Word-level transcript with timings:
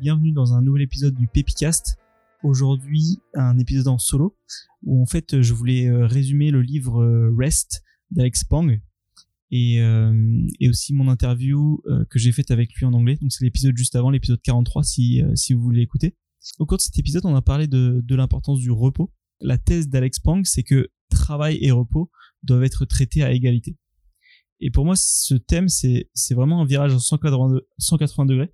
bienvenue 0.00 0.30
dans 0.32 0.54
un 0.54 0.62
nouvel 0.62 0.82
épisode 0.82 1.14
du 1.14 1.26
Pepicast. 1.26 1.98
Aujourd'hui, 2.44 3.18
un 3.34 3.58
épisode 3.58 3.88
en 3.88 3.98
solo 3.98 4.36
où 4.82 5.02
en 5.02 5.06
fait 5.06 5.42
je 5.42 5.52
voulais 5.52 5.88
euh, 5.88 6.06
résumer 6.06 6.52
le 6.52 6.62
livre 6.62 7.02
euh, 7.02 7.34
Rest 7.36 7.82
d'Alex 8.12 8.44
Pang 8.44 8.80
et, 9.50 9.82
euh, 9.82 10.46
aussi 10.68 10.94
mon 10.94 11.08
interview 11.08 11.82
que 12.10 12.18
j'ai 12.18 12.32
faite 12.32 12.50
avec 12.50 12.72
lui 12.74 12.86
en 12.86 12.92
anglais. 12.92 13.18
Donc 13.20 13.32
c'est 13.32 13.44
l'épisode 13.44 13.76
juste 13.76 13.96
avant, 13.96 14.10
l'épisode 14.10 14.40
43 14.42 14.84
si, 14.84 15.22
si 15.34 15.52
vous 15.52 15.62
voulez 15.62 15.82
écouter. 15.82 16.16
Au 16.58 16.66
cours 16.66 16.76
de 16.76 16.82
cet 16.82 16.98
épisode, 16.98 17.24
on 17.26 17.34
a 17.34 17.42
parlé 17.42 17.66
de, 17.66 18.00
de 18.02 18.14
l'importance 18.14 18.60
du 18.60 18.70
repos. 18.70 19.12
La 19.40 19.58
thèse 19.58 19.88
d'Alex 19.88 20.20
Pang, 20.20 20.42
c'est 20.44 20.62
que 20.62 20.90
travail 21.10 21.58
et 21.60 21.70
repos 21.70 22.10
doivent 22.42 22.64
être 22.64 22.84
traités 22.84 23.22
à 23.22 23.32
égalité. 23.32 23.76
Et 24.60 24.70
pour 24.70 24.84
moi, 24.84 24.96
ce 24.96 25.34
thème, 25.34 25.68
c'est, 25.68 26.08
vraiment 26.30 26.62
un 26.62 26.64
virage 26.64 26.94
en 26.94 26.98
180, 26.98 27.60
180 27.78 28.26
degrés 28.26 28.52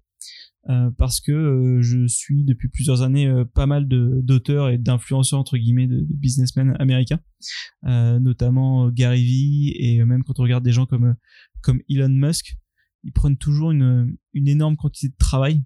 euh, 0.71 0.91
parce 0.97 1.21
que 1.21 1.33
euh, 1.33 1.83
je 1.83 2.07
suis 2.07 2.43
depuis 2.43 2.69
plusieurs 2.69 3.03
années 3.03 3.27
euh, 3.27 3.45
pas 3.45 3.67
mal 3.67 3.87
d'auteurs 3.87 4.71
et 4.71 4.79
d'influenceurs 4.79 5.39
entre 5.39 5.59
guillemets 5.59 5.87
de, 5.87 6.01
de 6.01 6.15
businessmen 6.15 6.75
américains, 6.79 7.21
notamment 7.83 8.89
Gary 8.91 9.23
Vee 9.23 9.73
et 9.79 10.05
même 10.05 10.25
quand 10.25 10.41
on 10.41 10.43
regarde 10.43 10.65
des 10.65 10.73
gens 10.73 10.87
comme 10.87 11.17
comme 11.61 11.81
Elon 11.89 12.09
Musk, 12.09 12.57
ils 13.05 13.13
prennent 13.13 13.37
toujours 13.37 13.73
une, 13.73 14.17
une 14.33 14.49
énorme 14.49 14.77
quantité 14.77 15.09
de 15.09 15.17
travail, 15.19 15.63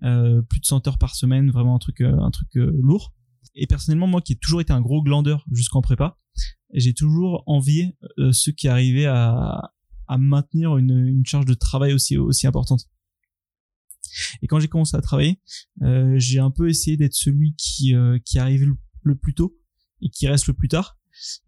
plus 0.00 0.60
de 0.60 0.64
100 0.64 0.86
heures 0.86 0.98
par 0.98 1.14
semaine, 1.14 1.50
vraiment 1.50 1.76
un 1.76 1.78
truc 1.78 2.00
un 2.00 2.30
truc 2.30 2.50
lourd. 2.54 3.12
Et 3.56 3.66
personnellement, 3.66 4.06
moi 4.06 4.20
qui 4.20 4.34
ai 4.34 4.36
toujours 4.36 4.60
été 4.60 4.72
un 4.72 4.80
gros 4.80 5.02
glandeur 5.02 5.44
jusqu'en 5.50 5.82
prépa, 5.82 6.18
j'ai 6.72 6.94
toujours 6.94 7.42
envié 7.46 7.96
ceux 8.32 8.52
qui 8.52 8.68
arrivaient 8.68 9.06
à, 9.06 9.72
à 10.06 10.18
maintenir 10.18 10.76
une, 10.76 11.06
une 11.06 11.26
charge 11.26 11.46
de 11.46 11.54
travail 11.54 11.92
aussi 11.92 12.16
aussi 12.16 12.46
importante. 12.46 12.88
Et 14.42 14.46
quand 14.46 14.60
j'ai 14.60 14.68
commencé 14.68 14.96
à 14.96 15.00
travailler, 15.00 15.40
euh, 15.82 16.14
j'ai 16.18 16.38
un 16.38 16.50
peu 16.50 16.68
essayé 16.68 16.96
d'être 16.96 17.14
celui 17.14 17.54
qui 17.56 17.94
euh, 17.94 18.18
qui 18.24 18.38
arrive 18.38 18.74
le, 19.02 19.14
plus 19.16 19.34
tôt 19.34 19.56
et 20.00 20.08
qui 20.10 20.26
reste 20.26 20.46
le 20.46 20.54
plus 20.54 20.68
tard. 20.68 20.98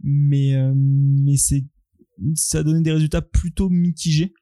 Mais 0.02 0.54
euh, 0.54 0.72
mais 0.74 1.36
c'est 1.36 1.64
ça 2.34 2.58
a 2.58 2.62
donné 2.62 2.82
des 2.82 2.92
résultats 2.92 3.22
plutôt 3.22 3.69
mitigés. 3.69 4.34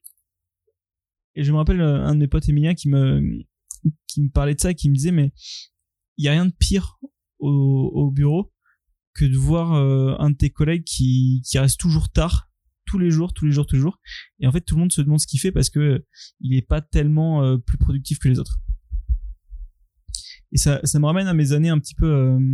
Et 1.35 1.45
je 1.45 1.53
me 1.53 1.57
rappelle 1.57 1.81
un 1.81 2.15
de 2.15 2.21
mes 2.21 2.29
potes 2.29 2.49
Emilien 2.49 2.75
qui 2.75 2.89
me 2.89 3.23
qui 4.07 4.23
me 4.23 4.31
parlait 4.31 4.55
de 4.55 4.61
ça 4.61 4.73
et 4.73 4.75
qui 4.75 4.91
me 4.91 4.95
disait 4.95 5.13
mais 5.13 5.33
il 6.17 6.25
y 6.25 6.29
a 6.29 6.33
rien 6.33 6.47
de 6.47 6.53
pire 6.53 6.99
au, 7.39 7.49
au 7.95 8.11
bureau 8.11 8.53
que 9.15 9.25
de 9.25 9.37
voir 9.37 9.73
un 9.73 10.31
de 10.31 10.37
tes 10.37 10.51
collègues 10.51 10.85
qui 10.85 11.43
qui 11.49 11.59
reste 11.59 11.79
toujours 11.79 12.11
tard 12.11 12.50
tous 12.91 12.99
les 12.99 13.11
jours, 13.11 13.33
tous 13.33 13.47
les 13.47 13.53
jours, 13.53 13.67
tous 13.67 13.77
les 13.77 13.81
jours. 13.81 14.01
Et 14.41 14.49
en 14.49 14.53
fait, 14.53 14.63
tout 14.63 14.75
le 14.75 14.81
monde 14.81 14.93
se 14.93 15.01
demande 15.01 15.21
ce 15.21 15.27
qu'il 15.29 15.39
fait 15.39 15.53
parce 15.53 15.71
que 15.71 15.79
euh, 15.79 16.07
il 16.41 16.57
est 16.57 16.67
pas 16.67 16.81
tellement 16.81 17.45
euh, 17.45 17.57
plus 17.57 17.79
productif 17.79 18.19
que 18.19 18.29
les 18.29 18.41
autres. 18.41 18.59
Et 20.51 20.59
ça, 20.59 20.81
ça 20.83 20.99
me 20.99 21.07
ramène 21.07 21.29
à 21.29 21.35
mes 21.35 21.53
années 21.53 21.69
un 21.69 21.79
petit 21.79 21.95
peu, 21.95 22.07
euh, 22.07 22.53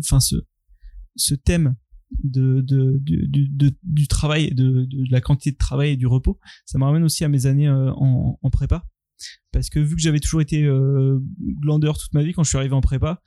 enfin 0.00 0.18
ce, 0.18 0.34
ce 1.14 1.36
thème 1.36 1.76
de, 2.24 2.60
de, 2.60 3.00
du 3.84 4.08
travail, 4.08 4.52
de, 4.52 4.88
la 5.10 5.20
quantité 5.20 5.52
de 5.52 5.56
travail 5.56 5.90
et 5.90 5.96
du 5.96 6.08
repos. 6.08 6.40
Ça 6.66 6.76
me 6.78 6.84
ramène 6.84 7.04
aussi 7.04 7.24
à 7.24 7.28
mes 7.28 7.46
années 7.46 7.68
en, 7.70 8.36
prépa 8.50 8.84
parce 9.52 9.68
que 9.68 9.78
vu 9.78 9.96
que 9.96 10.00
j'avais 10.00 10.20
toujours 10.20 10.40
été 10.40 10.64
euh, 10.64 11.18
glandeur 11.60 11.98
toute 11.98 12.14
ma 12.14 12.22
vie 12.22 12.32
quand 12.32 12.44
je 12.44 12.50
suis 12.50 12.56
arrivé 12.56 12.74
en 12.74 12.80
prépa 12.80 13.20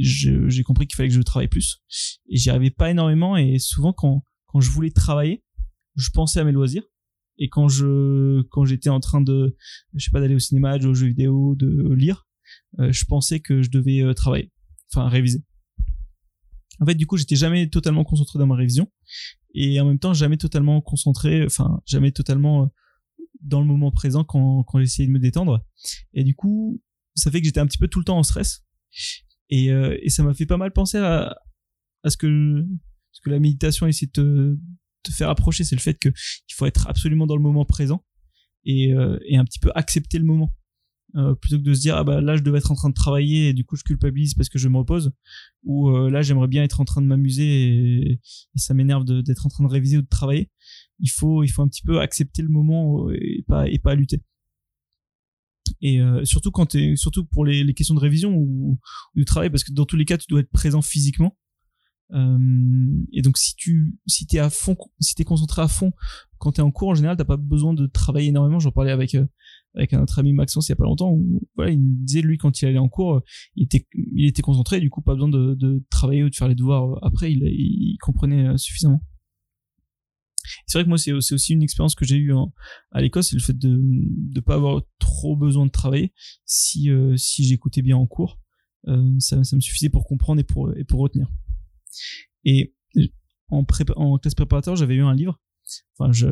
j'ai 0.00 0.62
compris 0.64 0.88
qu'il 0.88 0.96
fallait 0.96 1.08
que 1.08 1.14
je 1.14 1.22
travaille 1.22 1.48
plus 1.48 1.80
et 2.28 2.36
j'y 2.36 2.50
arrivais 2.50 2.70
pas 2.70 2.90
énormément 2.90 3.36
et 3.36 3.60
souvent 3.60 3.92
quand 3.92 4.24
quand 4.52 4.60
je 4.60 4.70
voulais 4.70 4.90
travailler, 4.90 5.42
je 5.96 6.10
pensais 6.10 6.38
à 6.38 6.44
mes 6.44 6.52
loisirs. 6.52 6.84
Et 7.38 7.48
quand 7.48 7.68
je, 7.68 8.42
quand 8.50 8.66
j'étais 8.66 8.90
en 8.90 9.00
train 9.00 9.22
de, 9.22 9.56
je 9.94 10.04
sais 10.04 10.10
pas, 10.10 10.20
d'aller 10.20 10.34
au 10.34 10.38
cinéma, 10.38 10.76
de 10.76 10.82
jouer 10.82 10.90
aux 10.90 10.94
jeux 10.94 11.06
vidéo, 11.06 11.54
de 11.56 11.94
lire, 11.94 12.26
euh, 12.78 12.92
je 12.92 13.06
pensais 13.06 13.40
que 13.40 13.62
je 13.62 13.70
devais 13.70 14.02
euh, 14.02 14.12
travailler, 14.12 14.52
enfin 14.92 15.08
réviser. 15.08 15.42
En 16.78 16.86
fait, 16.86 16.94
du 16.94 17.06
coup, 17.06 17.16
j'étais 17.16 17.36
jamais 17.36 17.70
totalement 17.70 18.04
concentré 18.04 18.38
dans 18.38 18.46
ma 18.46 18.54
révision, 18.54 18.86
et 19.54 19.80
en 19.80 19.86
même 19.86 19.98
temps, 19.98 20.12
jamais 20.12 20.36
totalement 20.36 20.82
concentré, 20.82 21.44
enfin, 21.46 21.80
jamais 21.86 22.12
totalement 22.12 22.64
euh, 22.64 22.66
dans 23.40 23.60
le 23.60 23.66
moment 23.66 23.90
présent 23.90 24.24
quand, 24.24 24.62
quand 24.64 24.78
j'essayais 24.78 25.08
de 25.08 25.12
me 25.12 25.18
détendre. 25.18 25.64
Et 26.12 26.24
du 26.24 26.34
coup, 26.34 26.82
ça 27.14 27.30
fait 27.30 27.40
que 27.40 27.46
j'étais 27.46 27.60
un 27.60 27.66
petit 27.66 27.78
peu 27.78 27.88
tout 27.88 27.98
le 27.98 28.04
temps 28.04 28.18
en 28.18 28.22
stress, 28.22 28.62
et, 29.48 29.68
et 29.68 30.08
ça 30.10 30.22
m'a 30.22 30.34
fait 30.34 30.46
pas 30.46 30.58
mal 30.58 30.72
penser 30.72 30.98
à, 30.98 31.36
à 32.04 32.10
ce 32.10 32.16
que 32.16 32.66
ce 33.12 33.20
que 33.20 33.30
la 33.30 33.38
méditation 33.38 33.86
essaie 33.86 34.06
de 34.06 34.12
te, 34.12 34.58
te 35.02 35.12
faire 35.12 35.28
approcher, 35.28 35.64
c'est 35.64 35.76
le 35.76 35.80
fait 35.80 35.98
qu'il 35.98 36.12
faut 36.54 36.66
être 36.66 36.88
absolument 36.88 37.26
dans 37.26 37.36
le 37.36 37.42
moment 37.42 37.64
présent 37.64 38.04
et, 38.64 38.92
euh, 38.92 39.18
et 39.26 39.36
un 39.36 39.44
petit 39.44 39.58
peu 39.58 39.70
accepter 39.74 40.18
le 40.18 40.24
moment. 40.24 40.54
Euh, 41.14 41.34
plutôt 41.34 41.58
que 41.58 41.62
de 41.62 41.74
se 41.74 41.80
dire 41.82 41.94
ah 41.96 42.04
bah 42.04 42.22
là 42.22 42.36
je 42.36 42.42
devais 42.42 42.56
être 42.56 42.72
en 42.72 42.74
train 42.74 42.88
de 42.88 42.94
travailler 42.94 43.50
et 43.50 43.52
du 43.52 43.66
coup 43.66 43.76
je 43.76 43.82
culpabilise 43.82 44.32
parce 44.32 44.48
que 44.48 44.58
je 44.58 44.68
me 44.68 44.78
repose. 44.78 45.12
Ou 45.62 45.90
euh, 45.90 46.10
là 46.10 46.22
j'aimerais 46.22 46.48
bien 46.48 46.62
être 46.62 46.80
en 46.80 46.86
train 46.86 47.02
de 47.02 47.06
m'amuser 47.06 47.66
et, 47.66 48.20
ça 48.56 48.72
m'énerve 48.72 49.04
d'être 49.04 49.44
en 49.44 49.50
train 49.50 49.64
de 49.64 49.68
réviser 49.68 49.98
ou 49.98 50.02
de 50.02 50.08
travailler. 50.08 50.50
Il 51.00 51.10
faut 51.10 51.42
il 51.42 51.48
faut 51.48 51.60
un 51.60 51.68
petit 51.68 51.82
peu 51.82 52.00
accepter 52.00 52.40
le 52.40 52.48
moment 52.48 53.10
et 53.10 53.44
pas 53.46 53.68
et 53.68 53.78
pas 53.78 53.94
lutter. 53.94 54.22
Et 55.82 56.00
euh, 56.00 56.24
surtout 56.24 56.50
quand 56.50 56.66
t'es 56.66 56.96
surtout 56.96 57.26
pour 57.26 57.44
les, 57.44 57.62
les 57.62 57.74
questions 57.74 57.94
de 57.94 58.00
révision 58.00 58.34
ou, 58.34 58.70
ou, 58.70 58.78
du 59.14 59.24
travail 59.26 59.50
parce 59.50 59.64
que 59.64 59.72
dans 59.72 59.84
tous 59.84 59.96
les 59.96 60.04
cas 60.06 60.16
tu 60.16 60.26
dois 60.28 60.40
être 60.40 60.50
présent 60.50 60.80
physiquement. 60.80 61.36
euh, 61.36 61.41
et 62.14 63.22
donc 63.22 63.38
si 63.38 63.54
tu 63.56 63.96
si 64.06 64.26
t'es 64.26 64.38
à 64.38 64.50
fond, 64.50 64.76
si 65.00 65.14
t'es 65.14 65.24
concentré 65.24 65.62
à 65.62 65.68
fond 65.68 65.92
quand 66.42 66.52
t'es 66.52 66.62
en 66.62 66.72
cours 66.72 66.88
en 66.88 66.94
général, 66.94 67.16
t'as 67.16 67.24
pas 67.24 67.36
besoin 67.36 67.72
de 67.72 67.86
travailler 67.86 68.30
énormément. 68.30 68.58
J'en 68.58 68.72
parlais 68.72 68.90
avec 68.90 69.14
euh, 69.14 69.26
avec 69.74 69.94
un 69.94 70.02
autre 70.02 70.18
ami 70.18 70.32
Maxence 70.32 70.68
il 70.68 70.72
y 70.72 70.74
a 70.74 70.76
pas 70.76 70.84
longtemps 70.84 71.12
où 71.12 71.40
voilà 71.54 71.70
il 71.70 71.78
me 71.78 72.04
disait 72.04 72.20
lui 72.20 72.36
quand 72.36 72.60
il 72.60 72.66
allait 72.66 72.78
en 72.78 72.88
cours 72.88 73.22
il 73.54 73.64
était 73.64 73.86
il 73.94 74.26
était 74.26 74.42
concentré 74.42 74.80
du 74.80 74.90
coup 74.90 75.00
pas 75.00 75.14
besoin 75.14 75.28
de, 75.28 75.54
de 75.54 75.82
travailler 75.88 76.24
ou 76.24 76.28
de 76.28 76.34
faire 76.34 76.48
les 76.48 76.54
devoirs 76.54 76.98
après 77.02 77.32
il, 77.32 77.42
il 77.44 77.96
comprenait 78.02 78.48
euh, 78.48 78.56
suffisamment. 78.56 79.00
C'est 80.66 80.78
vrai 80.78 80.84
que 80.84 80.88
moi 80.88 80.98
c'est 80.98 81.12
aussi 81.12 81.52
une 81.52 81.62
expérience 81.62 81.94
que 81.94 82.04
j'ai 82.04 82.16
eue 82.16 82.34
à 82.90 83.00
l'école 83.00 83.22
c'est 83.22 83.36
le 83.36 83.40
fait 83.40 83.56
de 83.56 83.80
de 83.80 84.40
pas 84.40 84.56
avoir 84.56 84.82
trop 84.98 85.36
besoin 85.36 85.64
de 85.64 85.70
travailler. 85.70 86.12
Si 86.44 86.90
si 87.16 87.44
j'écoutais 87.44 87.82
bien 87.82 87.96
en 87.96 88.06
cours 88.06 88.40
ça, 89.20 89.44
ça 89.44 89.56
me 89.56 89.60
suffisait 89.60 89.90
pour 89.90 90.04
comprendre 90.04 90.40
et 90.40 90.44
pour 90.44 90.76
et 90.76 90.82
pour 90.82 90.98
retenir 90.98 91.30
et 92.44 92.74
en, 93.48 93.64
classe 93.64 94.34
préparatoire, 94.34 94.76
j'avais 94.76 94.94
eu 94.94 95.02
un 95.02 95.14
livre. 95.14 95.40
Enfin, 95.96 96.12
je, 96.12 96.26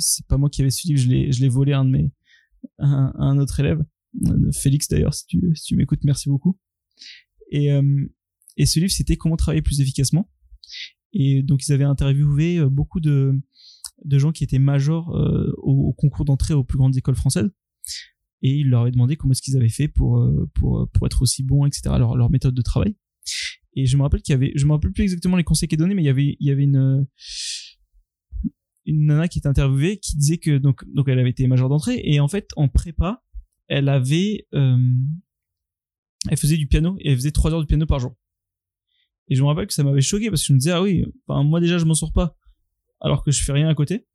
c'est 0.00 0.26
pas 0.26 0.36
moi 0.36 0.50
qui 0.50 0.60
avais 0.60 0.70
ce 0.70 0.86
livre, 0.86 1.00
je 1.00 1.40
l'ai, 1.40 1.48
volé 1.48 1.72
à 1.72 1.80
un 1.80 3.38
autre 3.38 3.60
élève, 3.60 3.82
Félix 4.52 4.88
d'ailleurs, 4.88 5.14
si 5.14 5.26
tu, 5.26 5.76
m'écoutes, 5.76 6.04
merci 6.04 6.28
beaucoup. 6.28 6.58
Et, 7.50 7.72
euh, 7.72 8.06
et 8.56 8.66
ce 8.66 8.80
livre, 8.80 8.90
c'était 8.90 9.16
comment 9.16 9.36
travailler 9.36 9.62
plus 9.62 9.80
efficacement. 9.80 10.30
Et 11.12 11.42
donc, 11.42 11.66
ils 11.66 11.72
avaient 11.72 11.84
interviewé 11.84 12.58
euh, 12.58 12.68
beaucoup 12.68 13.00
de, 13.00 13.40
gens 14.06 14.32
qui 14.32 14.44
étaient 14.44 14.58
majors 14.58 15.14
euh, 15.16 15.52
au, 15.58 15.92
concours 15.92 16.24
d'entrée 16.24 16.54
aux 16.54 16.64
plus 16.64 16.78
grandes 16.78 16.96
écoles 16.96 17.16
françaises. 17.16 17.50
Et 18.42 18.54
ils 18.54 18.68
leur 18.68 18.82
avaient 18.82 18.92
demandé 18.92 19.16
comment 19.16 19.32
est-ce 19.32 19.42
qu'ils 19.42 19.56
avaient 19.56 19.68
fait 19.68 19.88
pour 19.88 20.20
être 21.04 21.22
aussi 21.22 21.42
bons, 21.42 21.66
etc., 21.66 21.94
leur, 21.98 22.16
leur 22.16 22.30
méthode 22.30 22.54
de 22.54 22.62
travail. 22.62 22.96
Et 23.74 23.86
je 23.86 23.96
me 23.96 24.02
rappelle 24.02 24.22
qu'il 24.22 24.32
y 24.32 24.34
avait, 24.34 24.52
je 24.56 24.66
me 24.66 24.72
rappelle 24.72 24.92
plus 24.92 25.04
exactement 25.04 25.36
les 25.36 25.44
conseils 25.44 25.68
qu'elle 25.68 25.78
donnait, 25.78 25.94
mais 25.94 26.02
il 26.02 26.06
y 26.40 26.50
avait, 26.50 26.62
une, 26.62 27.06
une 28.86 29.06
nana 29.06 29.28
qui 29.28 29.38
était 29.38 29.48
interviewée 29.48 29.98
qui 29.98 30.16
disait 30.16 30.38
que 30.38 30.58
donc, 30.58 30.84
donc 30.92 31.08
elle 31.08 31.18
avait 31.18 31.30
été 31.30 31.46
majeure 31.46 31.68
d'entrée 31.68 32.00
et 32.02 32.20
en 32.20 32.28
fait 32.28 32.48
en 32.56 32.68
prépa, 32.68 33.22
elle 33.68 33.88
avait, 33.88 34.46
euh, 34.54 34.78
elle 36.28 36.36
faisait 36.36 36.56
du 36.56 36.66
piano 36.66 36.96
et 37.00 37.10
elle 37.10 37.16
faisait 37.16 37.30
trois 37.30 37.52
heures 37.52 37.60
de 37.60 37.66
piano 37.66 37.86
par 37.86 38.00
jour. 38.00 38.16
Et 39.28 39.34
je 39.34 39.42
me 39.42 39.46
rappelle 39.46 39.66
que 39.66 39.74
ça 39.74 39.84
m'avait 39.84 40.00
choqué 40.00 40.30
parce 40.30 40.42
que 40.42 40.48
je 40.48 40.52
me 40.54 40.58
disais 40.58 40.72
ah 40.72 40.82
oui, 40.82 41.04
moi 41.28 41.60
déjà 41.60 41.78
je 41.78 41.84
m'en 41.84 41.94
sors 41.94 42.12
pas 42.12 42.36
alors 43.00 43.22
que 43.22 43.30
je 43.30 43.44
fais 43.44 43.52
rien 43.52 43.68
à 43.68 43.74
côté. 43.74 44.06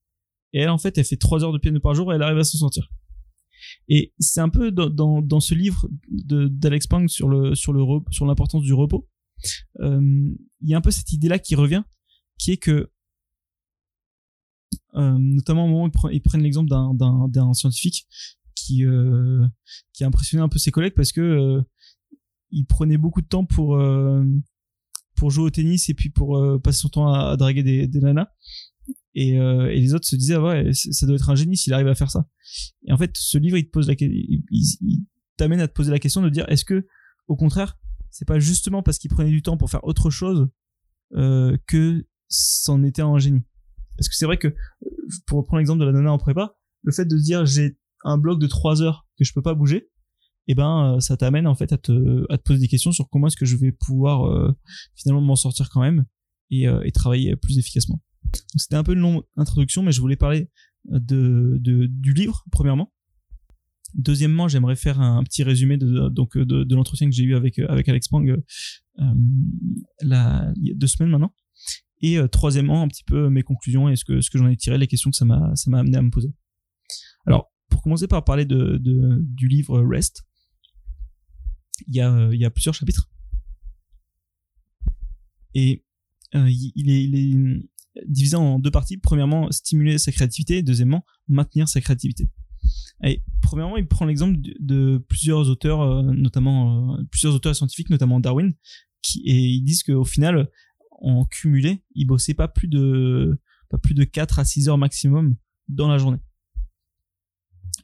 Et 0.51 0.59
elle 0.59 0.69
en 0.69 0.77
fait 0.77 0.97
elle 0.97 1.05
fait 1.05 1.17
trois 1.17 1.43
heures 1.43 1.53
de 1.53 1.59
piano 1.59 1.79
par 1.79 1.93
jour 1.93 2.11
et 2.11 2.15
elle 2.15 2.23
arrive 2.23 2.39
à 2.39 2.43
s'en 2.43 2.57
sortir. 2.57 2.89
Et 3.87 4.13
c'est 4.19 4.41
un 4.41 4.49
peu 4.49 4.71
dans, 4.71 5.39
ce 5.39 5.53
livre 5.53 5.87
d'Alex 6.09 6.87
Pang 6.87 7.07
sur 7.07 7.27
l'importance 8.25 8.63
du 8.63 8.73
repos 8.73 9.07
euh, 9.79 10.35
il 10.61 10.69
y 10.69 10.73
a 10.73 10.77
un 10.77 10.81
peu 10.81 10.91
cette 10.91 11.11
idée-là 11.11 11.39
qui 11.39 11.55
revient, 11.55 11.83
qui 12.37 12.51
est 12.51 12.57
que 12.57 12.89
euh, 14.95 15.17
notamment 15.17 15.65
au 15.65 15.67
moment 15.67 15.85
où 15.85 16.09
ils 16.09 16.21
prennent 16.21 16.43
l'exemple 16.43 16.69
d'un 16.69 17.53
scientifique 17.53 18.07
qui 18.55 18.85
euh, 18.85 19.45
qui 19.93 20.03
a 20.03 20.07
impressionné 20.07 20.43
un 20.43 20.49
peu 20.49 20.59
ses 20.59 20.71
collègues 20.71 20.93
parce 20.95 21.11
que 21.11 21.61
il 22.51 22.65
prenait 22.65 22.97
beaucoup 22.97 23.21
de 23.21 23.27
temps 23.27 23.45
pour 23.45 23.77
jouer 25.29 25.43
au 25.43 25.49
tennis 25.49 25.89
et 25.89 25.93
puis 25.93 26.09
pour 26.09 26.41
passer 26.61 26.79
son 26.79 26.89
temps 26.89 27.11
à, 27.11 27.35
draguer 27.37 27.63
des 27.63 27.99
nanas 27.99 28.29
et, 29.15 29.31
et, 29.35 29.79
les 29.79 29.93
autres 29.93 30.07
se 30.07 30.15
disaient 30.15 30.35
ah 30.35 30.41
ouais 30.41 30.71
ça 30.73 31.05
doit 31.05 31.15
être 31.15 31.29
un 31.29 31.35
génie 31.35 31.55
s'il 31.55 31.73
arrive 31.73 31.87
à 31.87 31.95
faire 31.95 32.09
ça 32.09 32.27
et 32.87 32.91
en 32.91 32.97
fait 32.97 33.11
ce 33.15 33.37
livre 33.37 33.57
il 33.57 33.65
te 33.65 33.69
pose 33.69 33.87
la 33.87 33.93
il, 33.99 34.43
il 34.49 35.05
t'amène 35.37 35.59
à 35.59 35.67
te 35.67 35.73
poser 35.73 35.91
la 35.91 35.99
question 35.99 36.21
de 36.21 36.29
dire 36.29 36.45
est-ce 36.49 36.65
que 36.65 36.87
au 37.27 37.35
contraire 37.35 37.77
c'est 38.13 38.25
pas 38.25 38.39
justement 38.39 38.83
parce 38.83 38.99
qu'il 38.99 39.09
prenait 39.09 39.31
du 39.31 39.41
temps 39.41 39.57
pour 39.57 39.71
faire 39.71 39.83
autre 39.83 40.11
chose 40.11 40.47
euh, 41.15 41.57
que 41.67 42.05
c'en 42.29 42.83
était 42.83 43.01
un 43.01 43.17
génie? 43.17 43.41
Parce 43.97 44.07
que 44.07 44.15
c'est 44.15 44.25
vrai 44.25 44.37
que, 44.37 44.55
pour 45.25 45.39
reprendre 45.39 45.57
l'exemple 45.57 45.79
de 45.79 45.85
la 45.85 45.91
nana 45.91 46.11
en 46.11 46.19
prépa, 46.19 46.55
le 46.83 46.91
fait 46.91 47.05
de 47.05 47.17
dire 47.17 47.45
j'ai 47.45 47.77
un 48.03 48.19
bloc 48.19 48.39
de 48.39 48.45
3 48.45 48.83
heures 48.83 49.07
que 49.17 49.25
je 49.25 49.33
peux 49.33 49.41
pas 49.41 49.55
bouger, 49.55 49.89
et 50.47 50.53
ben 50.53 50.99
ça 50.99 51.17
t'amène 51.17 51.47
en 51.47 51.55
fait 51.55 51.73
à 51.73 51.77
te, 51.77 52.31
à 52.31 52.37
te 52.37 52.43
poser 52.43 52.59
des 52.59 52.67
questions 52.67 52.91
sur 52.91 53.09
comment 53.09 53.27
est-ce 53.27 53.37
que 53.37 53.45
je 53.45 53.55
vais 53.55 53.71
pouvoir 53.71 54.53
finalement 54.95 55.21
m'en 55.21 55.35
sortir 55.35 55.69
quand 55.69 55.81
même 55.81 56.05
et, 56.51 56.65
et 56.65 56.91
travailler 56.91 57.35
plus 57.35 57.57
efficacement. 57.57 58.01
C'était 58.55 58.75
un 58.75 58.83
peu 58.83 58.93
une 58.93 58.99
longue 58.99 59.23
introduction, 59.37 59.83
mais 59.83 59.91
je 59.91 60.01
voulais 60.01 60.15
parler 60.15 60.49
de, 60.85 61.57
de 61.59 61.85
du 61.87 62.13
livre 62.13 62.43
premièrement. 62.51 62.93
Deuxièmement, 63.93 64.47
j'aimerais 64.47 64.75
faire 64.75 64.99
un, 64.99 65.23
petit 65.23 65.43
résumé 65.43 65.77
de, 65.77 66.09
donc 66.09 66.37
de, 66.37 66.63
de 66.63 66.75
l'entretien 66.75 67.07
que 67.07 67.15
j'ai 67.15 67.23
eu 67.23 67.35
avec 67.35 67.59
avec 67.59 67.87
Alex 67.89 68.07
Pang 68.07 68.25
euh, 68.27 69.13
il 70.01 70.07
y 70.07 70.71
a 70.71 70.75
deux 70.75 70.87
semaines 70.87 71.11
maintenant. 71.11 71.33
Et 72.01 72.17
euh, 72.17 72.27
troisièmement, 72.27 72.81
un 72.81 72.87
petit 72.87 73.03
peu 73.03 73.29
mes 73.29 73.43
conclusions 73.43 73.87
et 73.87 73.95
ce 73.95 74.03
que 74.03 74.19
ce 74.19 74.29
que 74.29 74.37
j'en 74.37 74.47
ai 74.47 74.57
tiré, 74.57 74.77
les 74.77 74.87
questions 74.87 75.09
que 75.09 75.15
ça 75.15 75.25
m'a 75.25 75.53
amené 75.79 75.97
à 75.97 76.01
me 76.01 76.09
poser. 76.09 76.33
Alors, 77.25 77.51
pour 77.69 77.81
commencer 77.81 78.07
par 78.07 78.23
parler 78.23 78.45
de, 78.45 78.79
du 79.21 79.47
livre 79.47 79.79
Rest, 79.81 80.23
il 81.87 81.95
y 81.95 82.01
a 82.01 82.29
il 82.31 82.39
y 82.39 82.45
a 82.45 82.49
plusieurs 82.49 82.75
chapitres 82.75 83.09
et 85.53 85.85
euh, 86.35 86.49
il 86.49 86.89
est 86.89 87.63
divisé 88.07 88.35
en 88.35 88.59
deux 88.59 88.71
parties. 88.71 88.97
Premièrement, 88.97 89.51
stimuler 89.51 89.97
sa 89.97 90.11
créativité. 90.11 90.63
Deuxièmement, 90.63 91.05
maintenir 91.27 91.67
sa 91.67 91.81
créativité. 91.81 92.29
Et 93.03 93.23
premièrement, 93.41 93.77
il 93.77 93.87
prend 93.87 94.05
l'exemple 94.05 94.39
de, 94.59 95.03
plusieurs 95.09 95.49
auteurs, 95.49 95.81
euh, 95.81 96.03
notamment 96.03 96.95
euh, 96.95 97.03
plusieurs 97.11 97.33
auteurs 97.35 97.55
scientifiques, 97.55 97.89
notamment 97.89 98.19
Darwin, 98.19 98.53
qui, 99.01 99.21
et 99.25 99.49
ils 99.49 99.63
disent 99.63 99.83
qu'au 99.83 100.05
final, 100.05 100.49
en 101.01 101.25
cumulé, 101.25 101.83
ils 101.95 102.05
bossaient 102.05 102.33
pas 102.33 102.47
plus 102.47 102.67
de 102.67 103.37
pas 103.69 103.77
plus 103.77 103.93
de 103.93 104.03
4 104.03 104.39
à 104.39 104.45
6 104.45 104.69
heures 104.69 104.77
maximum 104.77 105.35
dans 105.67 105.87
la 105.87 105.97
journée. 105.97 106.19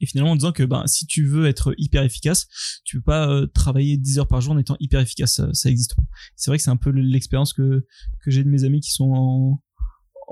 Et 0.01 0.05
finalement, 0.05 0.31
en 0.31 0.35
disant 0.35 0.53
que 0.53 0.63
ben, 0.63 0.87
si 0.87 1.05
tu 1.05 1.25
veux 1.25 1.47
être 1.47 1.73
hyper 1.77 2.03
efficace, 2.03 2.47
tu 2.85 2.97
peux 2.97 3.03
pas 3.03 3.29
euh, 3.29 3.47
travailler 3.47 3.97
10 3.97 4.19
heures 4.19 4.27
par 4.27 4.39
jour 4.39 4.53
en 4.53 4.57
étant 4.57 4.77
hyper 4.79 5.01
efficace. 5.01 5.33
Ça, 5.35 5.53
ça 5.53 5.69
existe 5.69 5.95
pas. 5.95 6.03
C'est 6.37 6.51
vrai 6.51 6.57
que 6.57 6.63
c'est 6.63 6.69
un 6.69 6.77
peu 6.77 6.91
l'expérience 6.91 7.51
que, 7.51 7.85
que 8.21 8.31
j'ai 8.31 8.43
de 8.43 8.49
mes 8.49 8.63
amis 8.63 8.79
qui 8.79 8.91
sont 8.91 9.11
en, 9.13 9.61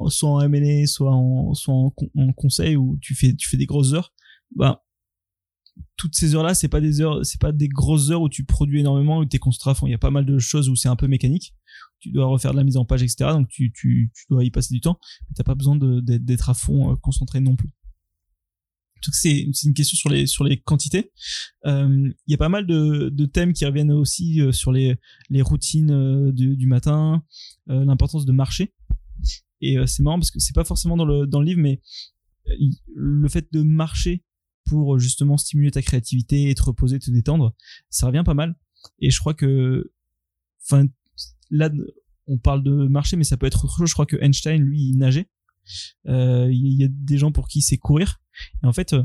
soit 0.09 0.29
en 0.29 0.41
M&A, 0.41 0.85
soit 0.88 1.13
en, 1.13 1.53
conseil 2.35 2.75
où 2.75 2.97
tu 3.01 3.15
fais, 3.15 3.33
des 3.57 3.65
grosses 3.65 3.94
heures, 3.94 4.13
bah, 4.55 4.83
toutes 5.95 6.15
ces 6.15 6.35
heures-là, 6.35 6.53
c'est 6.53 6.67
pas 6.67 6.81
des 6.81 7.01
heures, 7.01 7.21
pas 7.39 7.51
des 7.51 7.67
grosses 7.67 8.09
heures 8.11 8.21
où 8.21 8.29
tu 8.29 8.44
produis 8.45 8.79
énormément, 8.79 9.19
où 9.19 9.25
t'es 9.25 9.39
concentré 9.39 9.71
à 9.71 9.73
fond. 9.73 9.88
Il 9.88 9.91
y 9.91 9.95
a 9.95 9.99
pas 9.99 10.11
mal 10.11 10.25
de 10.25 10.39
choses 10.39 10.69
où 10.69 10.75
c'est 10.75 10.89
un 10.89 10.95
peu 10.95 11.07
mécanique. 11.07 11.55
Tu 11.99 12.11
dois 12.11 12.25
refaire 12.25 12.51
de 12.51 12.57
la 12.57 12.63
mise 12.63 12.77
en 12.77 12.85
page, 12.85 13.03
etc. 13.03 13.31
Donc 13.33 13.49
tu, 13.49 14.11
dois 14.29 14.44
y 14.44 14.51
passer 14.51 14.73
du 14.73 14.81
temps. 14.81 14.99
Mais 15.21 15.33
t'as 15.35 15.44
pas 15.44 15.55
besoin 15.55 15.75
d'être 15.77 16.50
à 16.50 16.53
fond 16.53 16.91
euh, 16.91 16.95
concentré 16.95 17.39
non 17.39 17.55
plus. 17.55 17.71
C'est 19.11 19.47
une 19.63 19.73
question 19.73 20.09
sur 20.25 20.43
les 20.43 20.57
quantités. 20.57 21.11
Euh, 21.65 22.11
il 22.25 22.31
y 22.31 22.33
a 22.33 22.38
pas 22.38 22.50
mal 22.50 22.65
de, 22.65 23.25
thèmes 23.25 23.53
qui 23.53 23.65
reviennent 23.65 23.91
aussi 23.91 24.41
euh, 24.41 24.51
sur 24.51 24.71
les 24.71 24.97
routines 25.41 26.31
du 26.31 26.67
matin, 26.67 27.23
l'importance 27.67 28.25
de 28.25 28.31
marcher. 28.31 28.73
Et 29.62 29.77
euh, 29.77 29.86
c'est 29.86 30.04
marrant 30.04 30.19
parce 30.19 30.31
que 30.31 30.39
c'est 30.39 30.54
pas 30.54 30.63
forcément 30.63 30.98
dans 30.98 31.06
le, 31.06 31.25
dans 31.25 31.39
le 31.39 31.45
livre, 31.45 31.62
mais 31.62 31.81
euh, 32.48 32.54
le 32.94 33.27
fait 33.27 33.51
de 33.51 33.62
marcher 33.62 34.24
pour 34.65 34.95
euh, 34.95 35.00
justement 35.00 35.38
stimuler 35.38 35.71
ta 35.71 35.81
créativité 35.81 36.50
et 36.50 36.56
te 36.56 36.63
reposer, 36.63 37.00
te 37.00 37.09
détendre, 37.12 37.56
ça 37.89 38.07
revient 38.07 38.24
pas 38.25 38.33
mal. 38.33 38.56
Et 39.00 39.09
je 39.09 39.19
crois 39.19 39.33
que, 39.33 39.92
enfin, 40.63 40.86
là, 41.50 41.71
on 42.27 42.38
parle 42.38 42.63
de 42.63 42.88
marcher, 42.88 43.18
mais 43.18 43.24
ça 43.24 43.38
peut 43.38 43.48
être 43.48 43.65
autre 43.65 43.77
chose. 43.77 43.89
Je 43.89 43.94
crois 43.94 44.06
que 44.06 44.18
Einstein, 44.18 44.62
lui, 44.62 44.89
il 44.89 44.98
nageait. 44.98 45.30
Il 46.06 46.75
y 46.80 46.83
a 46.83 46.88
des 46.89 47.18
gens 47.18 47.31
pour 47.31 47.48
qui 47.48 47.62
c'est 47.62 47.77
courir. 47.77 48.21
Et 48.63 48.68
en 48.68 48.74
fait, 48.74 48.95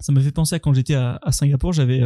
ça 0.00 0.12
m'a 0.12 0.20
fait 0.20 0.32
penser 0.32 0.54
à 0.54 0.58
quand 0.58 0.74
j'étais 0.74 0.94
à, 0.94 1.18
Singapour, 1.30 1.72
j'avais, 1.72 2.00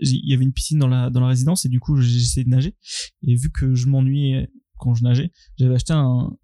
il 0.00 0.30
y 0.30 0.34
avait 0.34 0.44
une 0.44 0.52
piscine 0.52 0.78
dans 0.78 0.86
la 0.86 1.10
dans 1.10 1.20
la 1.20 1.28
résidence 1.28 1.64
et 1.64 1.68
du 1.68 1.80
coup 1.80 2.00
j'essayais 2.00 2.44
de 2.44 2.50
nager. 2.50 2.76
Et 3.26 3.34
vu 3.34 3.50
que 3.50 3.74
je 3.74 3.88
m'ennuyais 3.88 4.48
quand 4.78 4.94
je 4.94 5.02
nageais, 5.02 5.32
j'avais 5.58 5.74
acheté 5.74 5.92
un, 5.92 6.36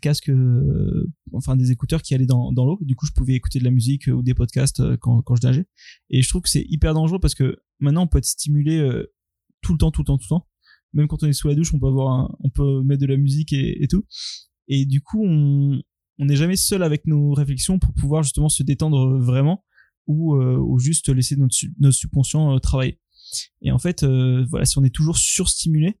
casque, 0.00 0.28
euh, 0.28 1.10
enfin 1.32 1.56
des 1.56 1.70
écouteurs 1.70 2.02
qui 2.02 2.14
allaient 2.14 2.26
dans, 2.26 2.52
l'eau. 2.52 2.78
Du 2.82 2.96
coup, 2.96 3.06
je 3.06 3.12
pouvais 3.12 3.34
écouter 3.34 3.58
de 3.58 3.64
la 3.64 3.70
musique 3.70 4.08
ou 4.08 4.22
des 4.22 4.34
podcasts 4.34 4.80
euh, 4.80 4.96
quand, 4.98 5.22
je 5.36 5.46
nageais. 5.46 5.66
Et 6.10 6.22
je 6.22 6.28
trouve 6.28 6.42
que 6.42 6.50
c'est 6.50 6.66
hyper 6.68 6.92
dangereux 6.94 7.18
parce 7.18 7.34
que 7.34 7.56
maintenant, 7.78 8.02
on 8.02 8.06
peut 8.06 8.18
être 8.18 8.26
stimulé 8.26 8.78
euh, 8.78 9.10
tout 9.62 9.72
le 9.72 9.78
temps, 9.78 9.90
tout 9.90 10.02
le 10.02 10.06
temps, 10.06 10.18
tout 10.18 10.26
le 10.30 10.36
temps. 10.36 10.46
Même 10.92 11.08
quand 11.08 11.22
on 11.22 11.26
est 11.26 11.32
sous 11.32 11.48
la 11.48 11.54
douche, 11.54 11.72
on 11.72 11.78
peut 11.78 11.86
avoir, 11.86 12.36
on 12.40 12.50
peut 12.50 12.82
mettre 12.82 13.00
de 13.00 13.06
la 13.06 13.16
musique 13.16 13.52
et, 13.52 13.86
tout. 13.88 14.04
Et 14.68 14.84
du 14.84 15.00
coup, 15.00 15.24
on 15.24 15.80
n'est 16.18 16.36
jamais 16.36 16.56
seul 16.56 16.82
avec 16.82 17.06
nos 17.06 17.32
réflexions 17.32 17.78
pour 17.78 17.94
pouvoir 17.94 18.24
justement 18.24 18.48
se 18.48 18.64
détendre 18.64 19.18
vraiment 19.18 19.64
ou, 20.08 20.34
ou 20.34 20.80
juste 20.80 21.08
laisser 21.10 21.36
notre, 21.36 21.54
notre 21.78 21.94
subconscient 21.94 22.58
travailler. 22.58 22.98
Et 23.62 23.70
en 23.70 23.78
fait, 23.78 24.04
voilà, 24.04 24.64
si 24.64 24.78
on 24.78 24.84
est 24.84 24.94
toujours 24.94 25.16
surstimulé, 25.16 25.96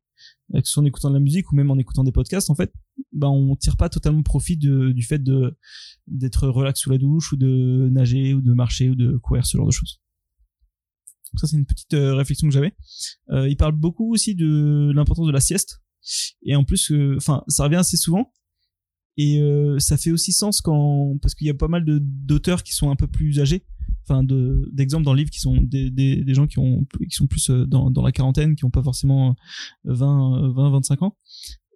que 0.52 0.66
ce 0.66 0.72
soit 0.72 0.82
en 0.82 0.86
écoutant 0.86 1.08
de 1.10 1.14
la 1.14 1.20
musique 1.20 1.50
ou 1.52 1.56
même 1.56 1.70
en 1.70 1.78
écoutant 1.78 2.04
des 2.04 2.12
podcasts, 2.12 2.50
en 2.50 2.54
fait, 2.54 2.72
ben 3.12 3.28
on 3.28 3.56
tire 3.56 3.76
pas 3.76 3.88
totalement 3.88 4.22
profit 4.22 4.56
de, 4.56 4.92
du 4.92 5.02
fait 5.02 5.22
de 5.22 5.56
d'être 6.06 6.48
relax 6.48 6.80
sous 6.80 6.90
la 6.90 6.98
douche 6.98 7.32
ou 7.32 7.36
de 7.36 7.88
nager 7.90 8.34
ou 8.34 8.40
de 8.40 8.52
marcher 8.52 8.90
ou 8.90 8.94
de 8.94 9.16
courir 9.18 9.46
ce 9.46 9.56
genre 9.56 9.66
de 9.66 9.72
choses. 9.72 10.00
Ça 11.36 11.46
c'est 11.46 11.56
une 11.56 11.66
petite 11.66 11.94
euh, 11.94 12.14
réflexion 12.14 12.48
que 12.48 12.54
j'avais. 12.54 12.74
Euh, 13.30 13.48
il 13.48 13.56
parle 13.56 13.76
beaucoup 13.76 14.12
aussi 14.12 14.34
de 14.34 14.90
l'importance 14.92 15.26
de 15.26 15.32
la 15.32 15.40
sieste 15.40 15.80
et 16.42 16.56
en 16.56 16.64
plus, 16.64 16.90
euh, 16.90 17.16
enfin, 17.16 17.42
ça 17.48 17.64
revient 17.64 17.76
assez 17.76 17.96
souvent 17.96 18.32
et 19.16 19.40
euh, 19.40 19.78
ça 19.78 19.96
fait 19.96 20.12
aussi 20.12 20.32
sens 20.32 20.60
quand 20.60 21.18
parce 21.20 21.34
qu'il 21.34 21.46
y 21.46 21.50
a 21.50 21.54
pas 21.54 21.68
mal 21.68 21.84
de 21.84 21.98
d'auteurs 22.00 22.62
qui 22.62 22.72
sont 22.72 22.90
un 22.90 22.96
peu 22.96 23.06
plus 23.06 23.40
âgés 23.40 23.64
enfin 24.04 24.22
de 24.22 24.68
d'exemples 24.72 25.04
dans 25.04 25.12
le 25.12 25.18
livre 25.18 25.30
qui 25.30 25.40
sont 25.40 25.56
des, 25.60 25.90
des, 25.90 26.34
gens 26.34 26.46
qui 26.46 26.58
ont 26.58 26.86
qui 27.08 27.14
sont 27.14 27.26
plus 27.26 27.50
euh, 27.50 27.66
dans, 27.66 27.90
dans 27.90 28.02
la 28.02 28.12
quarantaine 28.12 28.56
qui 28.56 28.64
ont 28.64 28.70
pas 28.70 28.82
forcément 28.82 29.36
20 29.84 30.52
20 30.52 30.70
25 30.70 31.02
ans. 31.02 31.16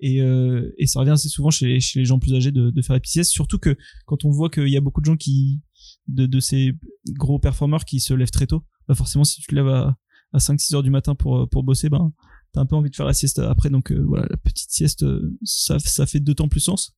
Et, 0.01 0.21
euh, 0.21 0.75
et 0.77 0.87
ça 0.87 1.01
revient 1.01 1.13
assez 1.13 1.29
souvent 1.29 1.51
chez, 1.51 1.79
chez 1.81 2.01
les 2.01 2.05
gens 2.05 2.19
plus 2.19 2.35
âgés 2.35 2.51
de, 2.51 2.71
de 2.71 2.83
faire 2.83 2.99
des 2.99 3.07
siestes 3.07 3.31
surtout 3.31 3.59
que 3.59 3.77
quand 4.07 4.25
on 4.25 4.31
voit 4.31 4.51
qu'il 4.51 4.69
y 4.69 4.77
a 4.77 4.81
beaucoup 4.81 5.01
de 5.01 5.07
gens 5.07 5.17
qui 5.17 5.63
de, 6.09 6.41
ces 6.41 6.73
gros 7.11 7.39
performeurs 7.39 7.85
qui 7.85 8.01
se 8.01 8.13
lèvent 8.13 8.31
très 8.31 8.47
tôt 8.47 8.65
bah 8.89 8.95
forcément 8.95 9.25
si 9.25 9.41
tu 9.41 9.47
te 9.47 9.55
lèves 9.55 9.69
à, 9.69 9.97
à 10.33 10.41
5 10.41 10.61
6 10.61 10.75
heures 10.75 10.83
du 10.83 10.91
matin 10.91 11.15
pour 11.15 11.49
pour 11.49 11.63
bosser 11.63 11.89
ben 11.89 12.13
t'as 12.53 12.61
un 12.61 12.67
peu 12.67 12.77
envie 12.77 12.91
de 12.91 12.97
faire 12.97 13.07
la 13.07 13.15
sieste 13.15 13.39
après. 13.39 13.71
Donc 13.71 13.93
euh, 13.93 14.05
voilà 14.07 14.27
la 14.31 14.37
petite 14.37 14.71
sieste 14.71 15.05
ça 15.43 15.79
ça 15.79 16.07
fait 16.07 16.21
d'autant 16.21 16.49
plus 16.49 16.61
sens. 16.61 16.95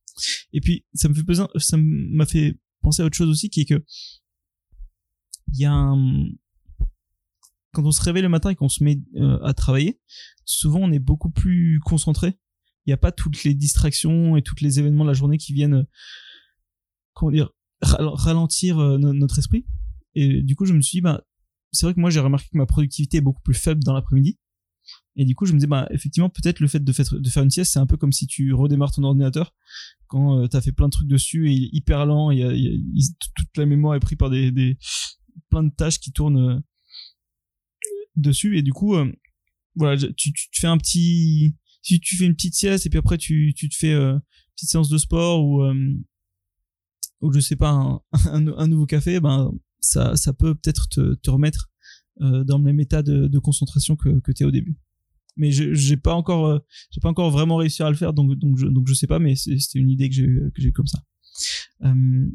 Et 0.53 0.61
puis 0.61 0.85
ça 0.93 1.09
me 1.09 1.13
fait 1.13 1.23
ça 1.57 1.77
m'a 1.77 2.25
fait 2.25 2.57
penser 2.81 3.01
à 3.01 3.05
autre 3.05 3.17
chose 3.17 3.29
aussi 3.29 3.49
qui 3.49 3.61
est 3.61 3.65
que 3.65 3.83
il 5.53 5.59
y 5.59 5.65
a 5.65 5.71
un 5.71 6.25
quand 7.77 7.85
on 7.85 7.91
se 7.91 8.01
réveille 8.01 8.23
le 8.23 8.29
matin 8.29 8.49
et 8.49 8.55
qu'on 8.55 8.69
se 8.69 8.83
met 8.83 8.99
euh, 9.17 9.37
à 9.43 9.53
travailler, 9.53 9.99
souvent 10.45 10.79
on 10.79 10.91
est 10.91 10.99
beaucoup 10.99 11.29
plus 11.29 11.79
concentré. 11.83 12.39
Il 12.85 12.89
n'y 12.89 12.93
a 12.93 12.97
pas 12.97 13.11
toutes 13.11 13.43
les 13.43 13.53
distractions 13.53 14.35
et 14.35 14.41
tous 14.41 14.55
les 14.61 14.79
événements 14.79 15.03
de 15.03 15.09
la 15.09 15.13
journée 15.13 15.37
qui 15.37 15.53
viennent, 15.53 15.85
comment 17.13 17.31
dire, 17.31 17.51
ralentir 17.81 18.79
euh, 18.79 18.97
notre 18.97 19.37
esprit. 19.37 19.67
Et 20.15 20.41
du 20.41 20.55
coup, 20.55 20.65
je 20.65 20.73
me 20.73 20.81
suis 20.81 20.97
dit, 20.97 21.01
bah, 21.01 21.23
c'est 21.71 21.85
vrai 21.85 21.93
que 21.93 21.99
moi 21.99 22.09
j'ai 22.09 22.19
remarqué 22.19 22.47
que 22.51 22.57
ma 22.57 22.65
productivité 22.65 23.17
est 23.17 23.21
beaucoup 23.21 23.43
plus 23.43 23.53
faible 23.53 23.83
dans 23.83 23.93
l'après-midi. 23.93 24.39
Et 25.15 25.25
du 25.25 25.35
coup, 25.35 25.45
je 25.45 25.51
me 25.51 25.57
disais, 25.57 25.67
bah, 25.67 25.87
effectivement, 25.91 26.29
peut-être 26.29 26.59
le 26.59 26.67
fait 26.67 26.79
de, 26.83 27.19
de 27.19 27.29
faire 27.29 27.43
une 27.43 27.51
sieste, 27.51 27.73
c'est 27.73 27.79
un 27.79 27.85
peu 27.85 27.97
comme 27.97 28.13
si 28.13 28.25
tu 28.25 28.53
redémarres 28.53 28.91
ton 28.91 29.03
ordinateur 29.03 29.53
quand 30.07 30.39
euh, 30.39 30.47
t'as 30.47 30.61
fait 30.61 30.71
plein 30.71 30.87
de 30.87 30.91
trucs 30.91 31.07
dessus 31.07 31.51
et 31.51 31.53
il 31.53 31.63
est 31.65 31.69
hyper 31.73 32.07
lent, 32.07 32.31
et, 32.31 32.81
toute 33.35 33.57
la 33.57 33.67
mémoire 33.67 33.93
est 33.93 33.99
prise 33.99 34.17
par 34.17 34.31
des 34.31 34.77
plein 35.49 35.63
de 35.63 35.73
tâches 35.73 35.99
qui 35.99 36.11
tournent 36.11 36.57
euh, 36.57 36.59
dessus. 38.15 38.57
Et 38.57 38.61
du 38.61 38.73
coup, 38.73 38.95
euh, 38.95 39.11
voilà, 39.75 39.97
tu, 39.97 40.33
tu 40.33 40.49
te 40.49 40.59
fais 40.59 40.67
un 40.67 40.77
petit, 40.77 41.55
si 41.81 41.99
tu 41.99 42.17
fais 42.17 42.25
une 42.25 42.35
petite 42.35 42.55
sieste 42.55 42.85
et 42.85 42.89
puis 42.89 42.99
après 42.99 43.17
tu, 43.17 43.53
tu 43.55 43.69
te 43.69 43.75
fais 43.75 43.93
une 43.93 44.21
petite 44.55 44.69
séance 44.69 44.89
de 44.89 44.97
sport 44.97 45.45
ou, 45.45 45.63
ou 47.21 47.31
je 47.31 47.39
sais 47.39 47.55
pas, 47.55 48.01
un, 48.25 48.67
nouveau 48.67 48.87
café, 48.87 49.19
ben, 49.19 49.51
ça, 49.79 50.15
ça 50.15 50.33
peut 50.33 50.55
peut-être 50.55 50.89
te, 50.89 51.29
remettre 51.29 51.69
dans 52.19 52.57
le 52.57 52.63
même 52.63 52.79
état 52.79 53.03
de, 53.03 53.27
de 53.27 53.39
concentration 53.39 53.95
que, 53.95 54.19
que 54.19 54.31
tu 54.31 54.41
es 54.41 54.45
au 54.47 54.51
début 54.51 54.75
mais 55.37 55.51
j'ai 55.51 55.97
pas 55.97 56.13
encore 56.13 56.47
euh, 56.47 56.59
j'ai 56.91 56.99
pas 56.99 57.09
encore 57.09 57.31
vraiment 57.31 57.55
réussi 57.55 57.83
à 57.83 57.89
le 57.89 57.95
faire 57.95 58.13
donc 58.13 58.33
donc 58.35 58.57
je 58.57 58.67
donc 58.67 58.87
je 58.87 58.93
sais 58.93 59.07
pas 59.07 59.19
mais 59.19 59.35
c'était 59.35 59.79
une 59.79 59.89
idée 59.89 60.09
que 60.09 60.15
j'ai 60.15 60.25
que 60.25 60.61
j'ai 60.61 60.71
comme 60.71 60.87
ça 60.87 60.99
euh, 61.85 62.27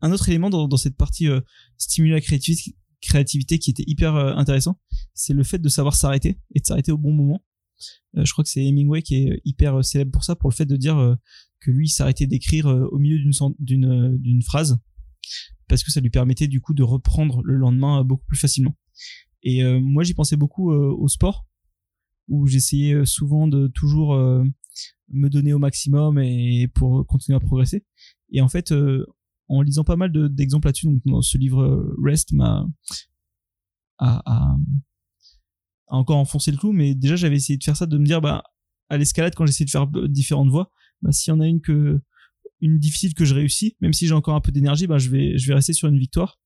un 0.00 0.12
autre 0.12 0.28
élément 0.28 0.50
dans, 0.50 0.68
dans 0.68 0.76
cette 0.76 0.96
partie 0.96 1.28
euh, 1.28 1.40
stimuler 1.78 2.14
la 2.14 2.20
créativité 2.20 2.76
créativité 3.00 3.58
qui 3.58 3.70
était 3.70 3.84
hyper 3.86 4.14
euh, 4.14 4.34
intéressant 4.34 4.80
c'est 5.12 5.34
le 5.34 5.44
fait 5.44 5.58
de 5.58 5.68
savoir 5.68 5.94
s'arrêter 5.94 6.40
et 6.54 6.60
de 6.60 6.66
s'arrêter 6.66 6.92
au 6.92 6.98
bon 6.98 7.12
moment 7.12 7.44
je 8.14 8.30
crois 8.32 8.44
que 8.44 8.50
c'est 8.50 8.64
Hemingway 8.64 9.02
qui 9.02 9.16
est 9.16 9.40
hyper 9.44 9.84
célèbre 9.84 10.12
pour 10.12 10.24
ça 10.24 10.36
pour 10.36 10.48
le 10.48 10.54
fait 10.54 10.64
de 10.64 10.76
dire 10.76 11.16
que 11.60 11.70
lui 11.70 11.88
s'arrêtait 11.88 12.26
d'écrire 12.26 12.66
au 12.66 12.98
milieu 12.98 13.18
d'une 13.58 14.16
d'une 14.16 14.42
phrase 14.42 14.78
parce 15.68 15.82
que 15.82 15.90
ça 15.90 16.00
lui 16.00 16.08
permettait 16.08 16.46
du 16.46 16.60
coup 16.60 16.72
de 16.72 16.84
reprendre 16.84 17.42
le 17.42 17.56
lendemain 17.56 18.04
beaucoup 18.04 18.24
plus 18.26 18.38
facilement 18.38 18.74
et 19.42 19.64
moi 19.80 20.04
j'y 20.04 20.14
pensais 20.14 20.36
beaucoup 20.36 20.70
au 20.72 21.08
sport 21.08 21.46
où 22.28 22.46
j'essayais 22.46 22.94
euh, 22.94 23.04
souvent 23.04 23.48
de 23.48 23.68
toujours 23.68 24.14
euh, 24.14 24.42
me 25.08 25.28
donner 25.28 25.52
au 25.52 25.58
maximum 25.58 26.18
et 26.18 26.68
pour 26.74 27.06
continuer 27.06 27.36
à 27.36 27.40
progresser. 27.40 27.84
Et 28.30 28.40
en 28.40 28.48
fait, 28.48 28.72
euh, 28.72 29.06
en 29.48 29.62
lisant 29.62 29.84
pas 29.84 29.96
mal 29.96 30.10
d'exemples 30.30 30.68
là-dessus, 30.68 30.86
donc 30.86 31.24
ce 31.24 31.38
livre 31.38 31.94
Rest 32.02 32.32
m'a 32.32 32.66
à, 33.98 34.56
encore 35.88 36.16
enfoncer 36.16 36.50
le 36.50 36.56
clou, 36.56 36.72
mais 36.72 36.94
déjà 36.94 37.16
j'avais 37.16 37.36
essayé 37.36 37.56
de 37.56 37.64
faire 37.64 37.76
ça, 37.76 37.86
de 37.86 37.98
me 37.98 38.04
dire 38.04 38.20
bah 38.20 38.42
à 38.88 38.96
l'escalade 38.96 39.34
quand 39.34 39.46
j'essaie 39.46 39.64
de 39.64 39.70
faire 39.70 39.86
différentes 40.08 40.48
voies, 40.48 40.70
bah 41.02 41.12
s'il 41.12 41.32
y 41.32 41.36
en 41.36 41.40
a 41.40 41.46
une 41.46 41.60
que 41.60 42.00
une 42.60 42.78
difficile 42.78 43.14
que 43.14 43.24
je 43.24 43.34
réussis, 43.34 43.76
même 43.80 43.92
si 43.92 44.06
j'ai 44.06 44.14
encore 44.14 44.34
un 44.34 44.40
peu 44.40 44.52
d'énergie, 44.52 44.86
bah 44.86 44.98
je 44.98 45.10
vais 45.10 45.38
je 45.38 45.46
vais 45.46 45.54
rester 45.54 45.72
sur 45.72 45.88
une 45.88 45.98
victoire 45.98 46.38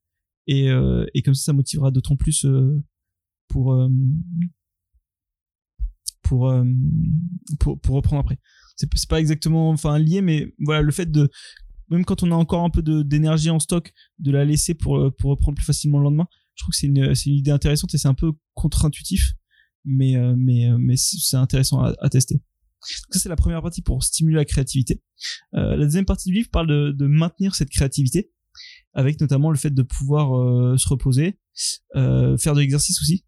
et 0.47 0.69
euh, 0.69 1.07
et 1.15 1.23
comme 1.23 1.35
ça 1.35 1.45
ça 1.45 1.53
motivera 1.53 1.91
d'autant 1.91 2.17
plus 2.17 2.45
euh, 2.45 2.83
pour, 3.49 3.75
euh, 3.75 3.89
pour 6.23 6.53
pour 7.61 7.81
pour 7.81 7.95
reprendre 7.97 8.21
après. 8.21 8.39
C'est 8.77 9.09
pas 9.09 9.21
exactement 9.21 9.71
enfin 9.71 9.99
lié, 9.99 10.21
mais 10.21 10.55
voilà 10.59 10.83
le 10.83 10.93
fait 10.93 11.11
de 11.11 11.29
même 11.91 12.05
quand 12.05 12.23
on 12.23 12.31
a 12.33 12.35
encore 12.35 12.65
un 12.65 12.71
peu 12.71 12.83
d'énergie 13.05 13.51
en 13.51 13.59
stock, 13.59 13.93
de 14.19 14.31
la 14.31 14.45
laisser 14.45 14.75
pour 14.75 15.13
pour 15.19 15.31
reprendre 15.31 15.57
plus 15.57 15.65
facilement 15.65 15.99
le 15.99 16.05
lendemain 16.05 16.29
je 16.59 16.65
trouve 16.65 16.73
que 16.73 16.77
c'est 16.77 16.87
une, 16.89 17.15
une, 17.27 17.35
idée 17.35 17.51
intéressante 17.53 17.95
et 17.95 17.99
c'est 17.99 18.09
un 18.09 18.15
peu 18.15 18.33
contre-intuitif, 18.55 19.35
mais, 19.85 20.17
euh, 20.17 20.35
mais, 20.37 20.69
euh, 20.69 20.77
mais 20.79 20.97
c'est 20.97 21.37
intéressant 21.37 21.83
à, 21.83 22.09
tester. 22.11 22.35
Donc 22.35 23.13
ça, 23.13 23.21
c'est 23.21 23.29
la 23.29 23.37
première 23.37 23.63
partie 23.63 23.81
pour 23.81 24.03
stimuler 24.03 24.37
la 24.37 24.45
créativité. 24.45 25.01
Euh, 25.55 25.77
la 25.77 25.85
deuxième 25.85 26.05
partie 26.05 26.31
du 26.31 26.35
livre 26.35 26.49
parle 26.51 26.67
de, 26.67 27.07
maintenir 27.07 27.55
cette 27.55 27.71
créativité, 27.71 28.33
avec 28.93 29.21
notamment 29.21 29.51
le 29.51 29.57
fait 29.57 29.71
de 29.71 29.83
pouvoir 29.83 30.37
euh, 30.37 30.77
se 30.77 30.89
reposer, 30.89 31.39
euh, 31.95 32.37
faire 32.37 32.55
de 32.55 32.61
l'exercice 32.61 33.01
aussi. 33.01 33.25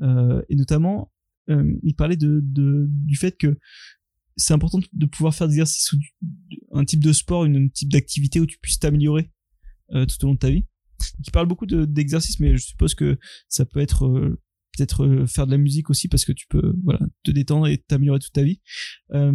et 0.00 0.56
notamment, 0.56 1.12
il 1.48 1.94
parlait 1.96 2.16
de, 2.16 2.40
de, 2.42 2.86
du 2.88 3.16
fait 3.16 3.36
que 3.36 3.58
c'est 4.36 4.54
important 4.54 4.80
de 4.92 5.06
pouvoir 5.06 5.34
faire 5.34 5.48
des 5.48 5.54
exercices 5.54 5.92
ou 5.92 5.98
un 6.72 6.84
type 6.84 7.02
de 7.02 7.12
sport, 7.12 7.44
une, 7.44 7.66
un 7.66 7.68
type 7.68 7.90
d'activité 7.90 8.40
où 8.40 8.46
tu 8.46 8.58
puisses 8.58 8.78
t'améliorer 8.78 9.30
tout 9.90 10.24
au 10.24 10.26
long 10.26 10.34
de 10.34 10.38
ta 10.38 10.50
vie 10.50 10.64
qui 11.22 11.30
parle 11.30 11.46
beaucoup 11.46 11.66
d'exercices, 11.66 12.40
mais 12.40 12.56
je 12.56 12.64
suppose 12.64 12.94
que 12.94 13.18
ça 13.48 13.64
peut 13.64 13.80
être 13.80 14.06
euh, 14.06 14.40
peut-être 14.76 15.04
euh, 15.04 15.26
faire 15.26 15.46
de 15.46 15.52
la 15.52 15.58
musique 15.58 15.90
aussi 15.90 16.08
parce 16.08 16.24
que 16.24 16.32
tu 16.32 16.46
peux 16.48 16.74
voilà 16.82 17.00
te 17.22 17.30
détendre 17.30 17.66
et 17.68 17.78
t'améliorer 17.78 18.18
toute 18.18 18.32
ta 18.32 18.42
vie. 18.42 18.60
Euh, 19.12 19.32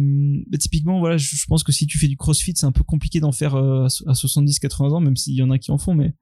bah, 0.48 0.58
typiquement, 0.58 0.98
voilà, 0.98 1.16
je, 1.16 1.44
pense 1.46 1.64
que 1.64 1.72
si 1.72 1.86
tu 1.86 1.98
fais 1.98 2.08
du 2.08 2.16
CrossFit, 2.16 2.52
c'est 2.56 2.66
un 2.66 2.72
peu 2.72 2.84
compliqué 2.84 3.20
d'en 3.20 3.32
faire 3.32 3.54
à, 3.54 3.86
70-80 3.86 4.94
ans, 4.94 5.00
même 5.00 5.16
s'il 5.16 5.34
y 5.34 5.42
en 5.42 5.50
a 5.50 5.58
qui 5.58 5.70
en 5.70 5.78
font, 5.78 5.94
mais 5.94 6.14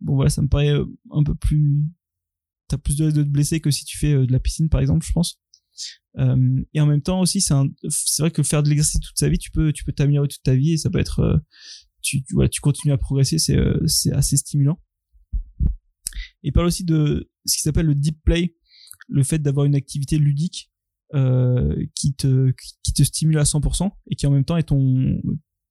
bon 0.00 0.16
voilà, 0.16 0.30
ça 0.30 0.42
me 0.42 0.48
paraît 0.48 0.74
un 1.10 1.22
peu 1.22 1.34
plus 1.34 1.84
t'as 2.68 2.78
plus 2.78 2.96
de 2.96 3.04
risque 3.04 3.18
de 3.18 3.22
te 3.22 3.28
blesser 3.28 3.60
que 3.60 3.70
si 3.70 3.84
tu 3.84 3.98
fais 3.98 4.14
de 4.14 4.32
la 4.32 4.40
piscine 4.40 4.68
par 4.68 4.80
exemple, 4.80 5.06
je 5.06 5.12
pense. 5.12 5.40
Et 6.16 6.80
en 6.80 6.86
même 6.86 7.02
temps 7.02 7.20
aussi, 7.20 7.40
c'est 7.40 7.54
vrai 8.20 8.30
que 8.30 8.42
faire 8.42 8.62
de 8.62 8.68
l'exercice 8.68 9.00
toute 9.00 9.18
sa 9.18 9.28
vie, 9.28 9.38
tu 9.38 9.50
peux 9.50 9.72
tu 9.72 9.84
peux 9.84 9.92
t'améliorer 9.92 10.28
toute 10.28 10.42
ta 10.42 10.54
vie 10.54 10.72
et 10.72 10.76
ça 10.76 10.90
peut 10.90 11.00
être 11.00 11.42
tu, 12.02 12.22
voilà, 12.32 12.48
tu 12.48 12.60
continues 12.60 12.92
à 12.92 12.98
progresser, 12.98 13.38
c'est 13.38 13.58
c'est 13.86 14.12
assez 14.12 14.36
stimulant. 14.36 14.80
Il 16.42 16.52
parle 16.52 16.66
aussi 16.66 16.84
de 16.84 17.30
ce 17.46 17.56
qui 17.56 17.62
s'appelle 17.62 17.86
le 17.86 17.94
deep 17.94 18.22
play, 18.24 18.54
le 19.08 19.22
fait 19.22 19.38
d'avoir 19.38 19.66
une 19.66 19.74
activité 19.74 20.18
ludique 20.18 20.70
euh, 21.14 21.76
qui 21.94 22.14
te 22.14 22.52
qui 22.82 22.92
te 22.92 23.02
stimule 23.02 23.38
à 23.38 23.44
100% 23.44 23.90
et 24.10 24.16
qui 24.16 24.26
en 24.26 24.30
même 24.30 24.44
temps 24.44 24.56
est 24.56 24.64
ton 24.64 25.20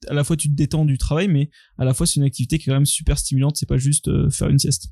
à 0.07 0.13
la 0.13 0.23
fois 0.23 0.37
tu 0.37 0.49
te 0.49 0.53
détends 0.53 0.85
du 0.85 0.97
travail 0.97 1.27
mais 1.27 1.49
à 1.77 1.85
la 1.85 1.93
fois 1.93 2.05
c'est 2.05 2.17
une 2.17 2.25
activité 2.25 2.57
qui 2.57 2.69
est 2.69 2.71
quand 2.71 2.77
même 2.77 2.85
super 2.85 3.17
stimulante 3.17 3.57
c'est 3.57 3.67
pas 3.67 3.77
juste 3.77 4.07
euh, 4.07 4.29
faire 4.29 4.49
une 4.49 4.59
sieste 4.59 4.89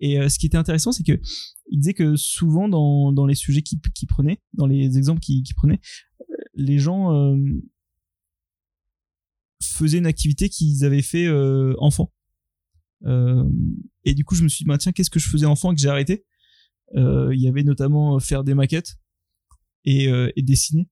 et 0.00 0.18
euh, 0.20 0.28
ce 0.28 0.38
qui 0.38 0.46
était 0.46 0.56
intéressant 0.56 0.92
c'est 0.92 1.04
que 1.04 1.20
il 1.70 1.78
disait 1.78 1.94
que 1.94 2.16
souvent 2.16 2.68
dans, 2.68 3.12
dans 3.12 3.26
les 3.26 3.34
sujets 3.34 3.62
qu'il 3.62 3.80
qui 3.94 4.06
prenait 4.06 4.40
dans 4.52 4.66
les 4.66 4.98
exemples 4.98 5.20
qu'il 5.20 5.42
qui 5.42 5.54
prenait 5.54 5.80
les 6.54 6.78
gens 6.78 7.36
faisaient 9.62 9.98
une 9.98 10.06
activité 10.06 10.48
qu'ils 10.48 10.84
avaient 10.84 11.02
fait 11.02 11.28
enfant 11.78 12.12
euh, 13.04 13.44
et 14.04 14.14
du 14.14 14.24
coup, 14.24 14.34
je 14.34 14.42
me 14.42 14.48
suis 14.48 14.64
dit, 14.64 14.68
bah, 14.68 14.78
tiens, 14.78 14.92
qu'est-ce 14.92 15.10
que 15.10 15.18
je 15.18 15.28
faisais 15.28 15.46
enfant 15.46 15.74
que 15.74 15.80
j'ai 15.80 15.88
arrêté? 15.88 16.24
Euh, 16.94 17.34
Il 17.34 17.40
y 17.40 17.48
avait 17.48 17.64
notamment 17.64 18.16
euh, 18.16 18.18
faire 18.20 18.44
des 18.44 18.54
maquettes 18.54 18.96
et, 19.84 20.06
et 20.34 20.42
dessiner. 20.42 20.88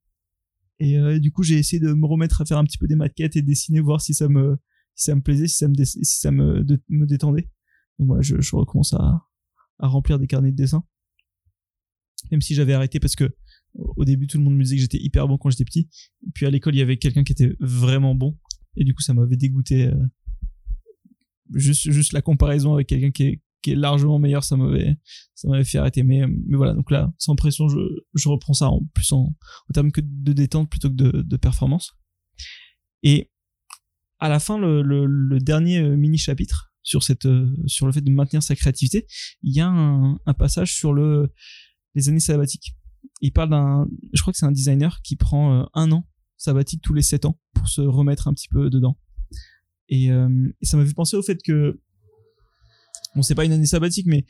Et 0.78 1.18
du 1.18 1.32
coup, 1.32 1.42
j'ai 1.42 1.56
essayé 1.56 1.80
de 1.80 1.92
me 1.92 2.06
remettre 2.06 2.40
à 2.40 2.44
faire 2.44 2.58
un 2.58 2.64
petit 2.64 2.78
peu 2.78 2.86
des 2.86 2.94
maquettes 2.94 3.34
et 3.34 3.42
dessiner, 3.42 3.80
voir 3.80 4.00
si 4.00 4.14
ça 4.14 4.28
me, 4.28 4.56
si 4.94 5.06
ça 5.06 5.16
me 5.16 5.20
plaisait, 5.20 5.48
si 5.48 5.56
ça 5.56 5.66
me, 5.66 5.84
si 5.84 6.04
ça 6.04 6.30
me, 6.30 6.64
me 6.88 7.06
détendait. 7.06 7.48
Donc 7.98 8.08
voilà, 8.08 8.22
je, 8.22 8.40
je 8.40 8.56
recommence 8.56 8.92
à, 8.94 9.26
à 9.78 9.86
remplir 9.86 10.18
des 10.18 10.26
carnets 10.26 10.50
de 10.50 10.56
dessin. 10.56 10.84
Même 12.30 12.40
si 12.40 12.54
j'avais 12.54 12.72
arrêté 12.72 13.00
parce 13.00 13.16
que 13.16 13.34
au 13.74 14.04
début 14.04 14.26
tout 14.26 14.38
le 14.38 14.44
monde 14.44 14.56
me 14.56 14.62
disait 14.62 14.76
que 14.76 14.82
j'étais 14.82 15.00
hyper 15.00 15.28
bon 15.28 15.36
quand 15.36 15.50
j'étais 15.50 15.64
petit. 15.64 15.88
Et 16.26 16.30
puis 16.34 16.46
à 16.46 16.50
l'école 16.50 16.74
il 16.74 16.78
y 16.78 16.82
avait 16.82 16.96
quelqu'un 16.96 17.24
qui 17.24 17.32
était 17.32 17.56
vraiment 17.60 18.14
bon. 18.14 18.38
Et 18.76 18.84
du 18.84 18.94
coup 18.94 19.02
ça 19.02 19.14
m'avait 19.14 19.36
dégoûté 19.36 19.90
juste 21.52 21.90
juste 21.90 22.12
la 22.12 22.22
comparaison 22.22 22.74
avec 22.74 22.88
quelqu'un 22.88 23.10
qui 23.10 23.22
est 23.24 23.42
qui 23.62 23.72
est 23.72 23.76
largement 23.76 24.18
meilleur 24.18 24.44
ça 24.44 24.56
m'avait 24.56 24.96
ça 25.34 25.48
m'avait 25.48 25.64
fait 25.64 25.78
arrêter 25.78 26.02
mais 26.02 26.26
mais 26.26 26.56
voilà 26.56 26.74
donc 26.74 26.90
là 26.90 27.12
sans 27.18 27.34
pression 27.36 27.68
je 27.68 27.78
je 28.14 28.28
reprends 28.28 28.52
ça 28.52 28.68
en 28.68 28.82
plus 28.94 29.10
en, 29.12 29.20
en 29.68 29.72
termes 29.72 29.90
que 29.92 30.00
de 30.02 30.32
détente 30.32 30.68
plutôt 30.70 30.88
que 30.90 30.94
de, 30.94 31.22
de 31.22 31.36
performance 31.36 31.94
et 33.02 33.30
à 34.18 34.28
la 34.28 34.38
fin 34.38 34.58
le, 34.58 34.82
le, 34.82 35.06
le 35.06 35.38
dernier 35.38 35.78
euh, 35.78 35.96
mini 35.96 36.18
chapitre 36.18 36.73
sur 36.84 37.02
cette 37.02 37.26
euh, 37.26 37.52
sur 37.66 37.86
le 37.86 37.92
fait 37.92 38.02
de 38.02 38.10
maintenir 38.10 38.42
sa 38.42 38.54
créativité 38.54 39.06
il 39.42 39.52
y 39.52 39.60
a 39.60 39.66
un, 39.66 40.20
un 40.24 40.34
passage 40.34 40.72
sur 40.72 40.92
le 40.92 41.32
les 41.96 42.08
années 42.08 42.20
sabbatiques 42.20 42.76
il 43.20 43.32
parle 43.32 43.50
d'un 43.50 43.88
je 44.12 44.20
crois 44.20 44.32
que 44.32 44.38
c'est 44.38 44.46
un 44.46 44.52
designer 44.52 45.02
qui 45.02 45.16
prend 45.16 45.62
euh, 45.62 45.64
un 45.74 45.90
an 45.90 46.06
sabbatique 46.36 46.82
tous 46.82 46.94
les 46.94 47.02
sept 47.02 47.24
ans 47.24 47.40
pour 47.54 47.68
se 47.68 47.80
remettre 47.80 48.28
un 48.28 48.34
petit 48.34 48.48
peu 48.48 48.70
dedans 48.70 48.96
euh, 49.92 50.52
et, 50.60 50.66
ça 50.66 50.76
m'a 50.76 50.86
fait 50.86 50.94
penser 50.94 51.16
au 51.16 51.22
fait 51.22 51.42
que, 51.42 51.80
bon, 53.14 53.22
c'est 53.22 53.34
pas 53.34 53.44
une 53.44 53.52
année 53.52 53.66
sabbatique, 53.66 54.06
mais 54.06 54.24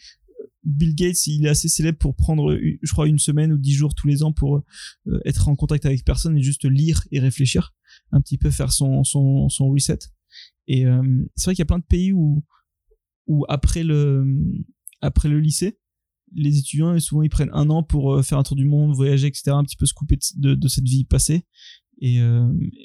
Bill 0.65 0.95
Gates, 0.95 1.27
il 1.27 1.47
est 1.47 1.51
assez 1.51 1.69
célèbre 1.69 1.99
pour 1.99 2.17
prendre, 2.17 2.57
je 2.57 2.93
crois, 2.93 3.07
une 3.07 3.19
semaine 3.19 3.53
ou 3.53 3.59
dix 3.59 3.75
jours 3.75 3.95
tous 3.95 4.09
les 4.09 4.23
ans 4.23 4.33
pour 4.33 4.63
euh, 5.07 5.21
être 5.25 5.49
en 5.49 5.57
contact 5.57 5.85
avec 5.87 6.05
personne 6.05 6.37
et 6.39 6.43
juste 6.43 6.65
lire 6.65 7.05
et 7.13 7.21
réfléchir, 7.21 7.75
un 8.13 8.21
petit 8.21 8.39
peu 8.39 8.51
faire 8.51 8.73
son 8.73 9.05
son, 9.05 9.49
son 9.49 9.69
reset. 9.69 9.99
Et 10.67 10.87
euh, 10.87 11.03
c'est 11.37 11.47
vrai 11.47 11.55
qu'il 11.55 11.61
y 11.61 11.63
a 11.63 11.67
plein 11.67 11.79
de 11.79 11.85
pays 11.85 12.13
où 12.13 12.45
où 13.27 13.45
après 13.49 13.83
le 13.83 14.27
après 15.01 15.29
le 15.29 15.41
lycée, 15.41 15.79
les 16.35 16.59
étudiants 16.59 16.99
souvent 17.01 17.23
ils 17.23 17.31
prennent 17.31 17.51
un 17.53 17.71
an 17.71 17.83
pour 17.83 18.25
faire 18.25 18.39
un 18.39 18.43
tour 18.43 18.57
du 18.57 18.67
monde, 18.67 18.95
voyager, 18.95 19.27
etc., 19.27 19.51
un 19.51 19.65
petit 19.65 19.77
peu 19.77 19.87
se 19.87 19.95
couper 19.95 20.19
de, 20.37 20.55
de 20.55 20.69
cette 20.69 20.85
vie 20.85 21.05
passée 21.05 21.47
et, 22.01 22.17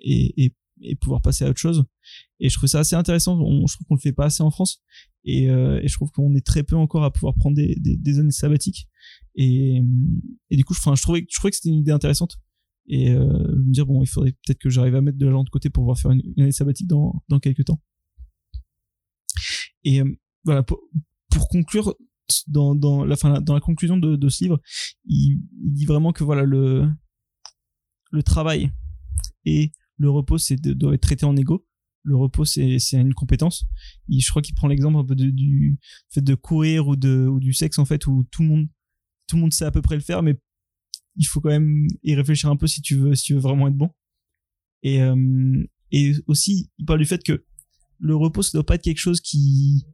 et, 0.04 0.46
et 0.46 0.56
et 0.82 0.96
pouvoir 0.96 1.22
passer 1.22 1.46
à 1.46 1.50
autre 1.50 1.60
chose. 1.60 1.84
Et 2.40 2.50
je 2.50 2.56
trouve 2.56 2.70
ça 2.70 2.80
assez 2.80 2.96
intéressant. 2.96 3.38
je 3.38 3.74
trouve 3.74 3.88
qu'on 3.88 3.96
le 3.96 4.00
fait 4.00 4.14
pas 4.14 4.26
assez 4.26 4.44
en 4.44 4.52
France. 4.52 4.82
Et, 5.26 5.50
euh, 5.50 5.82
et 5.84 5.88
je 5.88 5.94
trouve 5.94 6.12
qu'on 6.12 6.34
est 6.36 6.46
très 6.46 6.64
peu 6.64 6.76
encore 6.76 7.04
à 7.04 7.12
pouvoir 7.12 7.36
prendre 7.36 7.56
des, 7.56 7.76
des, 7.78 8.20
années 8.20 8.32
sabbatiques. 8.32 8.88
Et, 9.36 9.82
et 10.50 10.58
du 10.58 10.64
coup, 10.64 10.74
je, 10.74 10.80
je 10.80 11.02
trouvais, 11.02 11.26
je 11.30 11.36
trouvais 11.36 11.52
que 11.52 11.58
c'était 11.58 11.70
une 11.70 11.80
idée 11.80 11.92
intéressante. 11.92 12.38
Et 12.90 13.12
euh, 13.12 13.24
me 13.24 13.72
dire, 13.72 13.86
bon, 13.86 14.02
il 14.02 14.08
faudrait 14.08 14.32
peut-être 14.32 14.58
que 14.58 14.70
j'arrive 14.70 14.96
à 14.96 15.02
mettre 15.02 15.18
de 15.18 15.26
l'argent 15.26 15.44
de 15.44 15.50
côté 15.50 15.70
pour 15.70 15.84
pouvoir 15.84 16.00
faire 16.00 16.12
une, 16.12 16.22
année 16.40 16.52
sabbatique 16.52 16.88
dans, 16.88 17.24
dans 17.30 17.40
quelques 17.40 17.66
temps. 17.66 17.80
Et 19.84 20.02
euh, 20.02 20.12
voilà, 20.44 20.64
pour, 20.64 20.80
pour, 21.30 21.48
conclure, 21.50 21.96
dans, 22.48 22.74
dans, 22.74 23.06
la, 23.06 23.16
fin, 23.16 23.42
dans 23.42 23.54
la 23.54 23.60
conclusion 23.60 23.98
de, 23.98 24.30
ce 24.30 24.44
livre, 24.44 24.60
il, 25.06 25.40
dit 25.52 25.86
vraiment 25.86 26.12
que 26.12 26.24
voilà, 26.24 26.44
le, 26.44 26.90
le 28.12 28.24
travail 28.24 28.72
et 29.46 29.72
le 29.98 30.10
repos 30.10 30.38
c'est 30.38 30.60
doit 30.60 30.96
être 30.96 31.02
traité 31.02 31.26
en 31.26 31.36
égo 31.36 31.66
le 32.04 32.16
repos 32.16 32.46
c'est 32.46 32.80
c'est 32.80 33.00
une 33.00 33.14
compétence 33.14 33.66
je 34.10 34.30
crois 34.30 34.42
qu'il 34.42 34.56
prend 34.56 34.68
l'exemple 34.68 34.98
un 34.98 35.06
peu 35.06 35.16
du 35.16 35.80
fait 36.10 36.22
de 36.22 36.36
courir 36.36 36.88
ou 36.88 36.96
de 36.96 37.28
ou 37.28 37.40
du 37.40 37.54
sexe 37.54 37.78
en 37.78 37.86
fait 37.86 38.08
où 38.08 38.24
tout 38.32 38.42
le 38.42 38.50
monde 38.50 38.68
tout 39.28 39.36
le 39.36 39.42
monde 39.42 39.54
sait 39.54 39.66
à 39.66 39.72
peu 39.72 39.82
près 39.82 39.96
le 39.96 40.02
faire 40.02 40.24
mais 40.24 40.40
il 41.20 41.26
faut 41.26 41.42
quand 41.42 41.50
même 41.50 41.88
y 42.02 42.16
réfléchir 42.16 42.50
un 42.50 42.56
peu 42.56 42.66
si 42.66 42.82
tu 42.82 42.96
veux 42.96 43.14
si 43.14 43.34
vraiment 43.34 43.68
être 43.68 43.76
bon. 43.76 43.92
Et 44.82 45.02
euh, 45.04 45.64
et 45.92 46.14
aussi 46.26 46.72
il 46.80 46.86
parle 46.86 47.00
du 47.00 47.06
fait 47.06 47.24
que 47.24 47.46
le 48.00 48.16
repos 48.16 48.42
ça 48.42 48.52
doit 48.54 48.66
pas 48.66 48.76
être 48.76 48.84
quelque 48.84 49.00
chose 49.00 49.22
qui 49.22 49.86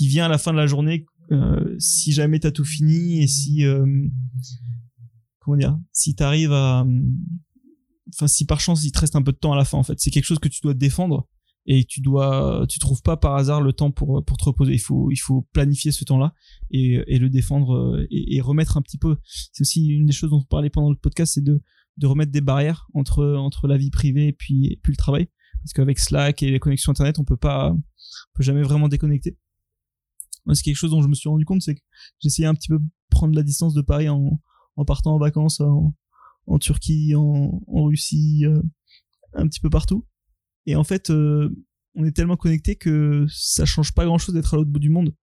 vient 0.00 0.26
à 0.26 0.28
la 0.28 0.38
fin 0.38 0.52
de 0.52 0.58
la 0.58 0.66
journée 0.66 1.06
euh, 1.30 1.76
si 1.78 2.12
jamais 2.12 2.38
t'as 2.38 2.50
tout 2.50 2.64
fini 2.64 3.22
et 3.22 3.26
si 3.26 3.64
euh, 3.64 3.86
comment 5.40 5.56
dire 5.56 5.78
à 6.52 6.86
enfin 8.14 8.26
si 8.26 8.46
par 8.46 8.60
chance 8.60 8.84
il 8.84 8.92
te 8.92 8.98
reste 8.98 9.16
un 9.16 9.22
peu 9.22 9.32
de 9.32 9.38
temps 9.38 9.52
à 9.52 9.56
la 9.56 9.64
fin 9.64 9.78
en 9.78 9.82
fait. 9.82 9.98
C'est 9.98 10.10
quelque 10.10 10.24
chose 10.24 10.38
que 10.38 10.48
tu 10.48 10.60
dois 10.62 10.74
défendre 10.74 11.26
et 11.70 11.84
tu 11.84 12.00
dois 12.00 12.64
tu 12.66 12.78
trouves 12.78 13.02
pas 13.02 13.18
par 13.18 13.34
hasard 13.36 13.60
le 13.60 13.74
temps 13.74 13.90
pour 13.90 14.24
pour 14.24 14.38
te 14.38 14.44
reposer. 14.44 14.72
Il 14.72 14.80
faut 14.80 15.10
il 15.10 15.18
faut 15.18 15.46
planifier 15.52 15.92
ce 15.92 16.02
temps 16.04 16.18
là 16.18 16.34
et, 16.70 17.02
et 17.06 17.18
le 17.18 17.28
défendre 17.28 17.76
euh, 17.76 18.06
et, 18.10 18.36
et, 18.36 18.40
remettre 18.40 18.78
un 18.78 18.82
petit 18.82 18.96
peu. 18.96 19.18
C'est 19.52 19.60
aussi 19.60 19.86
une 19.86 20.06
des 20.06 20.12
choses 20.12 20.30
dont 20.30 20.38
on 20.38 20.44
parlait 20.44 20.70
pendant 20.70 20.90
le 20.90 20.96
podcast 20.96 21.34
c'est 21.34 21.44
de 21.44 21.62
de 21.98 22.06
remettre 22.06 22.32
des 22.32 22.40
barrières 22.40 22.88
entre 22.94 23.34
entre 23.36 23.68
la 23.68 23.76
vie 23.76 23.90
privée 23.90 24.28
et 24.28 24.32
puis 24.32 24.80
puis 24.82 24.92
le 24.92 24.96
travail. 24.96 25.28
Parce 25.62 25.74
qu'avec 25.74 25.98
Slack 25.98 26.42
et 26.42 26.50
les 26.50 26.58
connexions 26.58 26.90
internet 26.90 27.18
on 27.18 27.24
peut 27.24 27.36
pas 27.36 27.72
on 27.72 27.82
peut 28.34 28.42
jamais 28.42 28.62
vraiment 28.62 28.88
déconnecter. 28.88 29.36
C'est 30.54 30.62
quelque 30.62 30.76
chose 30.76 30.92
dont 30.92 31.02
je 31.02 31.08
me 31.08 31.14
suis 31.14 31.28
rendu 31.28 31.44
compte 31.44 31.60
c'est 31.60 31.74
que 31.74 31.82
j'essayais 32.20 32.48
un 32.48 32.54
petit 32.54 32.68
peu 32.68 32.78
prendre 33.10 33.34
la 33.34 33.42
distance 33.42 33.74
de 33.74 33.82
Paris 33.82 34.08
en 34.08 34.40
en 34.76 34.84
partant 34.86 35.14
en 35.14 35.18
vacances 35.18 35.60
en, 35.60 35.94
en 36.46 36.58
Turquie, 36.58 37.14
en, 37.14 37.60
Russie, 37.66 38.46
euh, 38.46 38.62
un 39.34 39.46
petit 39.46 39.60
peu 39.60 39.68
partout. 39.68 40.06
Et 40.66 40.76
en 40.76 40.84
fait, 40.84 41.10
euh, 41.10 41.48
on 41.94 42.04
est 42.04 42.12
tellement 42.12 42.36
connecté 42.36 42.76
que 42.76 43.26
ça 43.28 43.64
change 43.64 43.92
pas 43.92 44.04
grand 44.04 44.18
chose 44.18 44.34
d'être 44.34 44.54
à 44.54 44.56
l'autre 44.56 44.70
bout 44.70 44.78
du 44.78 44.90
monde. 44.90 45.14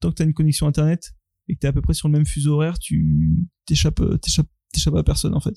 Tant 0.00 0.10
que 0.10 0.16
tu 0.16 0.22
as 0.22 0.24
une 0.24 0.34
connexion 0.34 0.66
internet, 0.66 1.14
et 1.48 1.54
que 1.54 1.60
t'es 1.60 1.66
à 1.66 1.72
peu 1.72 1.82
près 1.82 1.94
sur 1.94 2.08
le 2.08 2.12
même 2.12 2.26
fuseau 2.26 2.54
horaire, 2.54 2.78
tu 2.78 3.48
t'échappes, 3.66 4.02
t'échappes, 4.20 4.48
t'échappes 4.72 4.96
à 4.96 5.02
personne 5.02 5.34
en 5.34 5.40
fait. 5.40 5.56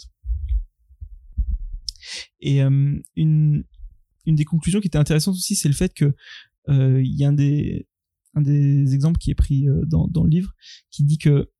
Et 2.40 2.62
une 2.62 3.64
une 4.26 4.36
des 4.36 4.46
conclusions 4.46 4.80
qui 4.80 4.88
était 4.88 4.98
intéressante 4.98 5.36
aussi, 5.36 5.56
c'est 5.56 5.68
le 5.68 5.74
fait 5.74 5.94
que 5.94 6.14
il 6.68 7.16
y 7.16 7.24
a 7.24 7.30
un 7.30 7.34
des 7.34 7.88
un 8.34 8.42
des 8.42 8.94
exemples 8.94 9.20
qui 9.20 9.32
est 9.32 9.36
pris 9.36 9.68
dans 9.88 10.08
dans 10.08 10.24
le 10.24 10.30
livre 10.30 10.54
qui 10.92 11.04
dit 11.04 11.18
que 11.18 11.52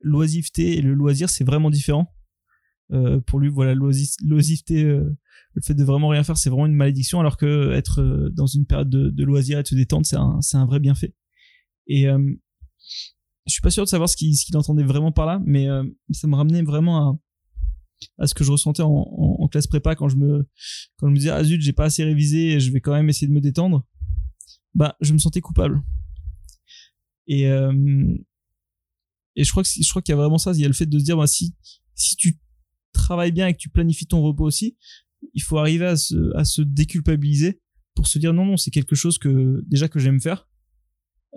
l'oisiveté 0.00 0.76
et 0.76 0.82
le 0.82 0.94
loisir 0.94 1.30
c'est 1.30 1.44
vraiment 1.44 1.70
différent. 1.70 2.12
pour 3.26 3.40
lui, 3.40 3.48
voilà, 3.48 3.74
l'oisiveté, 3.74 5.00
le 5.56 5.62
fait 5.62 5.74
de 5.74 5.82
vraiment 5.84 6.08
rien 6.08 6.22
faire, 6.22 6.36
c'est 6.36 6.50
vraiment 6.50 6.66
une 6.66 6.74
malédiction, 6.74 7.18
alors 7.18 7.36
que 7.36 7.72
être 7.72 8.30
dans 8.34 8.46
une 8.46 8.66
période 8.66 8.90
de, 8.90 9.10
de 9.10 9.24
loisir 9.24 9.58
et 9.58 9.62
de 9.62 9.68
se 9.68 9.74
détendre, 9.74 10.06
c'est 10.06 10.16
un, 10.16 10.38
un 10.52 10.66
vrai 10.66 10.80
bienfait. 10.80 11.14
Et 11.86 12.08
euh, 12.08 12.18
je 13.46 13.52
suis 13.52 13.62
pas 13.62 13.70
sûr 13.70 13.82
de 13.84 13.88
savoir 13.88 14.08
ce 14.08 14.16
qu'il, 14.16 14.36
entendait 14.54 14.84
vraiment 14.84 15.12
par 15.12 15.24
là, 15.24 15.40
mais 15.44 15.66
ça 16.10 16.26
me 16.26 16.36
ramenait 16.36 16.62
vraiment 16.62 17.18
à, 18.18 18.26
ce 18.26 18.34
que 18.34 18.44
je 18.44 18.52
ressentais 18.52 18.82
en, 18.84 19.48
classe 19.50 19.66
prépa 19.66 19.94
quand 19.94 20.08
je 20.08 20.16
me 20.16 20.48
quand 20.96 21.06
je 21.06 21.12
me 21.12 21.16
disais 21.16 21.30
ah 21.30 21.42
zut 21.44 21.62
j'ai 21.62 21.72
pas 21.72 21.84
assez 21.84 22.02
révisé 22.02 22.58
je 22.58 22.72
vais 22.72 22.80
quand 22.80 22.92
même 22.92 23.08
essayer 23.08 23.28
de 23.28 23.32
me 23.32 23.40
détendre 23.40 23.86
bah 24.74 24.96
je 25.00 25.12
me 25.12 25.18
sentais 25.18 25.40
coupable 25.40 25.82
et 27.28 27.46
euh, 27.46 27.72
et 29.36 29.44
je 29.44 29.50
crois 29.50 29.62
que 29.62 29.68
je 29.68 30.00
qu'il 30.00 30.08
y 30.08 30.12
a 30.12 30.16
vraiment 30.16 30.36
ça 30.36 30.52
il 30.52 30.60
y 30.60 30.64
a 30.64 30.68
le 30.68 30.74
fait 30.74 30.86
de 30.86 30.98
se 30.98 31.04
dire 31.04 31.16
bah 31.16 31.28
si 31.28 31.54
si 31.94 32.16
tu 32.16 32.40
travailles 32.92 33.32
bien 33.32 33.46
et 33.46 33.54
que 33.54 33.58
tu 33.58 33.68
planifies 33.68 34.06
ton 34.06 34.20
repos 34.20 34.44
aussi 34.44 34.76
il 35.34 35.42
faut 35.42 35.58
arriver 35.58 35.86
à 35.86 35.96
se 35.96 36.36
à 36.36 36.44
se 36.44 36.62
déculpabiliser 36.62 37.60
pour 37.94 38.06
se 38.06 38.18
dire 38.18 38.32
non 38.32 38.44
non 38.44 38.56
c'est 38.56 38.70
quelque 38.70 38.94
chose 38.94 39.18
que 39.18 39.62
déjà 39.66 39.88
que 39.88 39.98
j'aime 39.98 40.20
faire. 40.20 40.48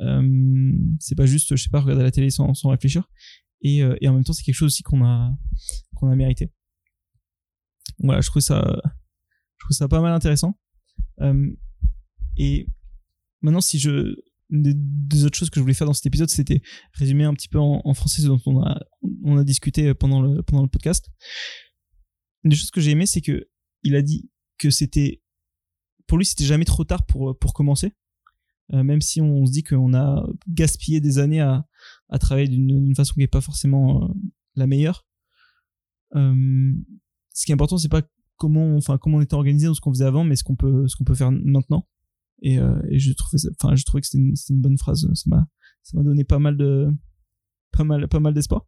Euh, 0.01 0.71
c'est 0.99 1.15
pas 1.15 1.25
juste 1.25 1.55
je 1.55 1.61
sais 1.61 1.69
pas 1.69 1.81
regarder 1.81 2.03
la 2.03 2.11
télé 2.11 2.29
sans, 2.29 2.53
sans 2.53 2.69
réfléchir. 2.69 3.09
Et, 3.61 3.83
euh, 3.83 3.97
et 4.01 4.07
en 4.07 4.13
même 4.13 4.23
temps 4.23 4.33
c'est 4.33 4.43
quelque 4.43 4.55
chose 4.55 4.67
aussi 4.67 4.83
qu'on 4.83 5.03
a 5.03 5.31
qu'on 5.95 6.09
a 6.09 6.15
mérité. 6.15 6.51
Voilà 7.99 8.21
je 8.21 8.27
trouve 8.27 8.41
ça 8.41 8.81
je 9.57 9.65
trouve 9.65 9.75
ça 9.75 9.87
pas 9.87 10.01
mal 10.01 10.13
intéressant. 10.13 10.57
Euh, 11.21 11.49
et 12.37 12.67
maintenant 13.41 13.61
si 13.61 13.79
je 13.79 14.15
des, 14.49 14.73
des, 14.75 15.25
autres 15.25 15.37
choses 15.37 15.51
que 15.51 15.59
je 15.59 15.61
voulais 15.61 15.75
faire 15.75 15.85
dans 15.85 15.93
cet 15.93 16.07
épisode 16.07 16.29
c'était 16.29 16.61
résumer 16.93 17.23
un 17.23 17.33
petit 17.35 17.49
peu 17.49 17.59
en, 17.59 17.81
en, 17.83 17.93
français 17.93 18.23
ce 18.23 18.27
dont 18.27 18.41
on 18.47 18.63
a 18.63 18.81
on 19.23 19.37
a 19.37 19.43
discuté 19.43 19.93
pendant 19.93 20.21
le 20.21 20.41
pendant 20.43 20.63
le 20.63 20.69
podcast. 20.69 21.09
Une 22.43 22.49
des 22.49 22.55
choses 22.55 22.71
que 22.71 22.81
j'ai 22.81 22.91
aimé 22.91 23.05
c'est 23.05 23.21
que 23.21 23.47
il 23.83 23.95
a 23.95 24.01
dit 24.01 24.29
que 24.57 24.69
c'était 24.69 25.21
pour 26.07 26.17
lui 26.17 26.25
c'était 26.25 26.45
jamais 26.45 26.65
trop 26.65 26.83
tard 26.83 27.05
pour 27.05 27.37
pour 27.37 27.53
commencer 27.53 27.93
euh, 28.73 28.83
même 28.83 29.01
si 29.01 29.19
on 29.19 29.45
se 29.45 29.51
dit 29.51 29.63
qu'on 29.63 29.93
a 29.93 30.27
gaspillé 30.47 30.99
des 30.99 31.17
années 31.17 31.41
à, 31.41 31.65
à 32.09 32.19
travailler 32.19 32.47
d'une 32.47 32.95
façon 32.95 33.13
qui 33.13 33.19
n'est 33.19 33.27
pas 33.27 33.41
forcément 33.41 34.03
euh, 34.03 34.07
la 34.55 34.67
meilleure. 34.67 35.05
Euh, 36.15 36.73
ce 37.33 37.45
qui 37.45 37.51
est 37.51 37.53
important, 37.53 37.77
c'est 37.77 37.89
pas 37.89 38.03
comment, 38.35 38.75
enfin 38.75 38.97
comment 38.97 39.17
on 39.17 39.21
était 39.21 39.33
organisé 39.33 39.67
ou 39.67 39.73
ce 39.73 39.81
qu'on 39.81 39.91
faisait 39.91 40.05
avant, 40.05 40.23
mais 40.23 40.35
ce 40.35 40.43
qu'on 40.43 40.55
peut, 40.55 40.87
ce 40.87 40.95
qu'on 40.95 41.03
peut 41.03 41.15
faire 41.15 41.31
maintenant. 41.31 41.87
Et, 42.41 42.57
je 42.57 43.11
trouvais, 43.13 43.37
enfin, 43.59 43.75
je 43.75 43.83
trouvais 43.83 43.99
que 44.01 44.07
c'était 44.07 44.23
une, 44.53 44.61
bonne 44.61 44.77
phrase. 44.77 45.05
Ça 45.13 45.23
m'a, 45.25 45.45
ça 45.83 45.97
m'a 45.97 46.03
donné 46.03 46.23
pas 46.23 46.39
mal 46.39 46.55
de, 46.55 46.87
pas 47.71 47.83
mal, 47.83 48.07
pas 48.07 48.21
mal 48.21 48.33
d'espoir. 48.33 48.65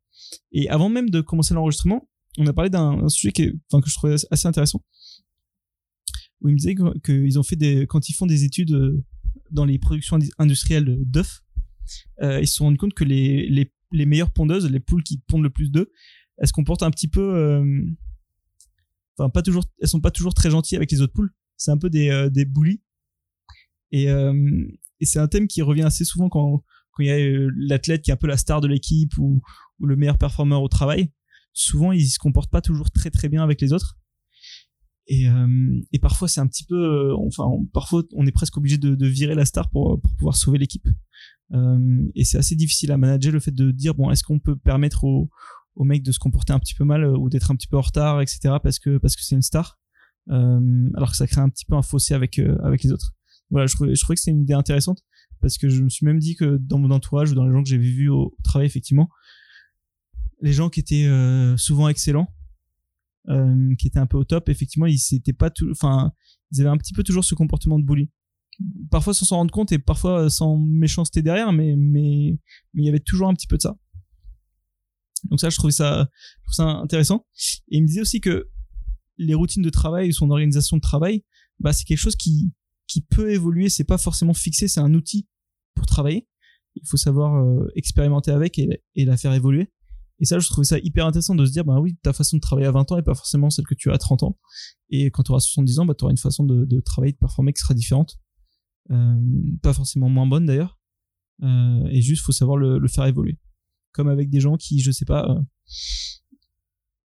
Et 0.51 0.67
avant 0.69 0.89
même 0.89 1.09
de 1.09 1.21
commencer 1.21 1.53
l'enregistrement, 1.53 2.09
on 2.37 2.47
a 2.47 2.53
parlé 2.53 2.69
d'un 2.69 3.07
sujet 3.07 3.31
qui 3.31 3.49
que 3.49 3.89
je 3.89 3.95
trouvais 3.95 4.15
assez 4.29 4.47
intéressant, 4.47 4.83
où 6.41 6.49
il 6.49 6.53
me 6.53 6.57
disait 6.57 6.75
qu'ils 7.03 7.39
ont 7.39 7.43
fait 7.43 7.55
des, 7.55 7.85
quand 7.87 8.09
ils 8.09 8.13
font 8.13 8.25
des 8.25 8.43
études 8.43 9.03
dans 9.51 9.65
les 9.65 9.77
productions 9.79 10.17
industrielles 10.37 10.97
d'œufs, 11.05 11.43
euh, 12.21 12.39
ils 12.41 12.47
se 12.47 12.55
sont 12.55 12.65
rendus 12.65 12.77
compte 12.77 12.93
que 12.93 13.03
les, 13.03 13.71
meilleures 13.91 14.31
pondeuses, 14.31 14.69
les 14.69 14.79
poules 14.79 15.03
qui 15.03 15.19
pondent 15.27 15.43
le 15.43 15.49
plus 15.49 15.71
d'œufs, 15.71 15.87
elles 16.37 16.47
se 16.47 16.53
comportent 16.53 16.83
un 16.83 16.91
petit 16.91 17.07
peu, 17.07 17.21
euh, 17.21 17.85
pas 19.29 19.41
toujours, 19.41 19.65
elles 19.79 19.87
sont 19.87 20.01
pas 20.01 20.11
toujours 20.11 20.33
très 20.33 20.49
gentilles 20.49 20.77
avec 20.77 20.91
les 20.91 21.01
autres 21.01 21.13
poules. 21.13 21.33
C'est 21.57 21.71
un 21.71 21.77
peu 21.77 21.89
des 21.89 22.09
euh, 22.09 22.29
bullies. 22.47 22.81
Et, 23.91 24.09
euh, 24.09 24.33
c'est 25.01 25.19
un 25.19 25.27
thème 25.27 25.47
qui 25.47 25.61
revient 25.61 25.83
assez 25.83 26.05
souvent 26.05 26.29
quand 26.29 26.63
il 26.99 27.07
y 27.07 27.11
a 27.11 27.15
euh, 27.15 27.51
l'athlète 27.55 28.03
qui 28.03 28.11
est 28.11 28.13
un 28.13 28.17
peu 28.17 28.27
la 28.27 28.37
star 28.37 28.61
de 28.61 28.67
l'équipe 28.67 29.17
ou, 29.17 29.41
ou 29.79 29.85
le 29.85 29.95
meilleur 29.95 30.17
performeur 30.17 30.61
au 30.61 30.67
travail. 30.67 31.11
Souvent, 31.53 31.91
ils 31.91 32.07
se 32.07 32.19
comportent 32.19 32.51
pas 32.51 32.61
toujours 32.61 32.91
très 32.91 33.09
très 33.09 33.27
bien 33.27 33.43
avec 33.43 33.59
les 33.61 33.73
autres. 33.73 33.97
Et, 35.07 35.27
euh, 35.27 35.81
et 35.91 35.99
parfois 35.99 36.27
c'est 36.27 36.39
un 36.39 36.47
petit 36.47 36.63
peu, 36.63 36.75
euh, 36.75 37.15
enfin 37.17 37.43
parfois 37.73 38.03
on 38.13 38.25
est 38.25 38.31
presque 38.31 38.57
obligé 38.57 38.77
de, 38.77 38.95
de 38.95 39.07
virer 39.07 39.35
la 39.35 39.45
star 39.45 39.69
pour, 39.69 39.99
pour 39.99 40.15
pouvoir 40.15 40.35
sauver 40.35 40.57
l'équipe. 40.57 40.87
Euh, 41.53 42.03
et 42.15 42.23
c'est 42.23 42.37
assez 42.37 42.55
difficile 42.55 42.91
à 42.91 42.97
manager 42.97 43.33
le 43.33 43.39
fait 43.39 43.51
de 43.51 43.71
dire 43.71 43.93
bon 43.93 44.09
est-ce 44.11 44.23
qu'on 44.23 44.39
peut 44.39 44.55
permettre 44.55 45.03
au, 45.03 45.29
au 45.75 45.83
mec 45.83 46.03
de 46.03 46.11
se 46.11 46.19
comporter 46.19 46.53
un 46.53 46.59
petit 46.59 46.75
peu 46.75 46.85
mal 46.85 47.05
ou 47.05 47.29
d'être 47.29 47.51
un 47.51 47.55
petit 47.55 47.67
peu 47.67 47.77
en 47.77 47.81
retard 47.81 48.21
etc 48.21 48.55
parce 48.63 48.79
que 48.79 48.97
parce 48.99 49.15
que 49.15 49.23
c'est 49.23 49.35
une 49.35 49.41
star 49.41 49.79
alors 50.29 51.11
que 51.11 51.17
ça 51.17 51.27
crée 51.27 51.41
un 51.41 51.49
petit 51.49 51.65
peu 51.65 51.75
un 51.75 51.81
fossé 51.81 52.13
avec 52.13 52.39
avec 52.63 52.83
les 52.83 52.91
autres. 52.91 53.13
Voilà 53.49 53.65
je 53.65 53.73
je 53.73 53.99
trouvais 53.99 54.15
que 54.15 54.21
c'est 54.21 54.31
une 54.31 54.43
idée 54.43 54.53
intéressante 54.53 55.03
parce 55.41 55.57
que 55.57 55.67
je 55.67 55.83
me 55.83 55.89
suis 55.89 56.05
même 56.05 56.19
dit 56.19 56.35
que 56.35 56.57
dans 56.57 56.77
mon 56.77 56.91
entourage 56.91 57.31
ou 57.31 57.35
dans 57.35 57.45
les 57.45 57.51
gens 57.51 57.63
que 57.63 57.69
j'avais 57.69 57.83
vus 57.83 58.07
au, 58.07 58.27
au 58.27 58.41
travail 58.43 58.67
effectivement 58.67 59.09
les 60.41 60.53
gens 60.53 60.69
qui 60.69 60.79
étaient 60.79 61.09
souvent 61.57 61.89
excellents 61.89 62.33
euh, 63.29 63.75
qui 63.75 63.87
était 63.87 63.99
un 63.99 64.07
peu 64.07 64.17
au 64.17 64.23
top, 64.23 64.49
effectivement, 64.49 64.87
ils 64.87 64.97
s'étaient 64.97 65.33
pas 65.33 65.49
tout, 65.49 65.69
enfin, 65.71 66.11
ils 66.51 66.61
avaient 66.61 66.69
un 66.69 66.77
petit 66.77 66.93
peu 66.93 67.03
toujours 67.03 67.23
ce 67.23 67.35
comportement 67.35 67.79
de 67.79 67.85
bully. 67.85 68.09
Parfois 68.89 69.13
sans 69.13 69.25
s'en 69.25 69.37
rendre 69.37 69.51
compte 69.51 69.71
et 69.71 69.79
parfois 69.79 70.29
sans 70.29 70.57
méchanceté 70.57 71.21
derrière, 71.21 71.51
mais 71.51 71.75
mais 71.77 72.37
mais 72.73 72.83
il 72.83 72.85
y 72.85 72.89
avait 72.89 72.99
toujours 72.99 73.27
un 73.27 73.33
petit 73.33 73.47
peu 73.47 73.57
de 73.57 73.61
ça. 73.61 73.77
Donc 75.29 75.39
ça, 75.39 75.49
je 75.49 75.57
trouvais 75.57 75.71
ça, 75.71 76.09
je 76.39 76.51
trouvais 76.51 76.69
ça 76.71 76.77
intéressant. 76.79 77.25
Et 77.69 77.77
il 77.77 77.83
me 77.83 77.87
disait 77.87 78.01
aussi 78.01 78.21
que 78.21 78.49
les 79.17 79.33
routines 79.33 79.61
de 79.61 79.69
travail 79.69 80.09
ou 80.09 80.11
son 80.11 80.29
organisation 80.29 80.77
de 80.77 80.81
travail, 80.81 81.23
bah 81.59 81.73
c'est 81.73 81.85
quelque 81.85 81.99
chose 81.99 82.15
qui 82.15 82.51
qui 82.87 83.01
peut 83.01 83.31
évoluer. 83.31 83.69
C'est 83.69 83.83
pas 83.83 83.97
forcément 83.97 84.33
fixé, 84.33 84.67
c'est 84.67 84.81
un 84.81 84.93
outil 84.93 85.27
pour 85.75 85.85
travailler. 85.85 86.27
Il 86.75 86.87
faut 86.87 86.97
savoir 86.97 87.35
euh, 87.35 87.67
expérimenter 87.75 88.31
avec 88.31 88.59
et 88.59 88.81
la 88.95 89.17
faire 89.17 89.33
évoluer. 89.33 89.71
Et 90.21 90.25
ça, 90.25 90.37
je 90.37 90.47
trouvais 90.47 90.65
ça 90.65 90.77
hyper 90.77 91.07
intéressant 91.07 91.33
de 91.33 91.43
se 91.45 91.51
dire, 91.51 91.65
bah 91.65 91.79
oui, 91.79 91.97
ta 92.03 92.13
façon 92.13 92.37
de 92.37 92.41
travailler 92.41 92.67
à 92.67 92.71
20 92.71 92.91
ans 92.91 92.97
est 92.97 93.03
pas 93.03 93.15
forcément 93.15 93.49
celle 93.49 93.65
que 93.65 93.73
tu 93.73 93.89
as 93.89 93.95
à 93.95 93.97
30 93.97 94.21
ans. 94.21 94.37
Et 94.89 95.09
quand 95.09 95.23
tu 95.23 95.31
auras 95.31 95.39
70 95.39 95.79
ans, 95.79 95.85
bah, 95.87 95.95
tu 95.97 96.03
auras 96.03 96.11
une 96.11 96.17
façon 96.17 96.43
de, 96.45 96.79
travailler, 96.81 97.13
de 97.13 97.17
performer 97.17 97.53
qui 97.53 97.61
sera 97.61 97.73
différente. 97.73 98.19
Euh, 98.91 99.15
pas 99.63 99.73
forcément 99.73 100.09
moins 100.09 100.27
bonne 100.27 100.45
d'ailleurs. 100.45 100.79
Euh, 101.41 101.87
et 101.89 102.03
juste, 102.03 102.21
faut 102.21 102.31
savoir 102.31 102.57
le, 102.57 102.87
faire 102.87 103.05
évoluer. 103.05 103.39
Comme 103.93 104.09
avec 104.09 104.29
des 104.29 104.39
gens 104.39 104.57
qui, 104.57 104.79
je 104.79 104.91
sais 104.91 105.05
pas, 105.05 105.27
euh, 105.27 105.41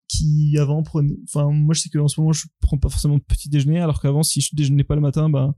qui 0.08 0.58
avant 0.58 0.82
prenaient, 0.82 1.16
enfin, 1.22 1.50
moi 1.50 1.72
je 1.72 1.82
sais 1.82 1.88
que 1.88 1.98
en 1.98 2.08
ce 2.08 2.20
moment, 2.20 2.32
je 2.32 2.46
prends 2.60 2.78
pas 2.78 2.88
forcément 2.88 3.16
de 3.16 3.22
petit 3.22 3.48
déjeuner, 3.48 3.78
alors 3.78 4.02
qu'avant, 4.02 4.24
si 4.24 4.40
je 4.40 4.50
déjeunais 4.54 4.84
pas 4.84 4.96
le 4.96 5.00
matin, 5.00 5.30
bah, 5.30 5.54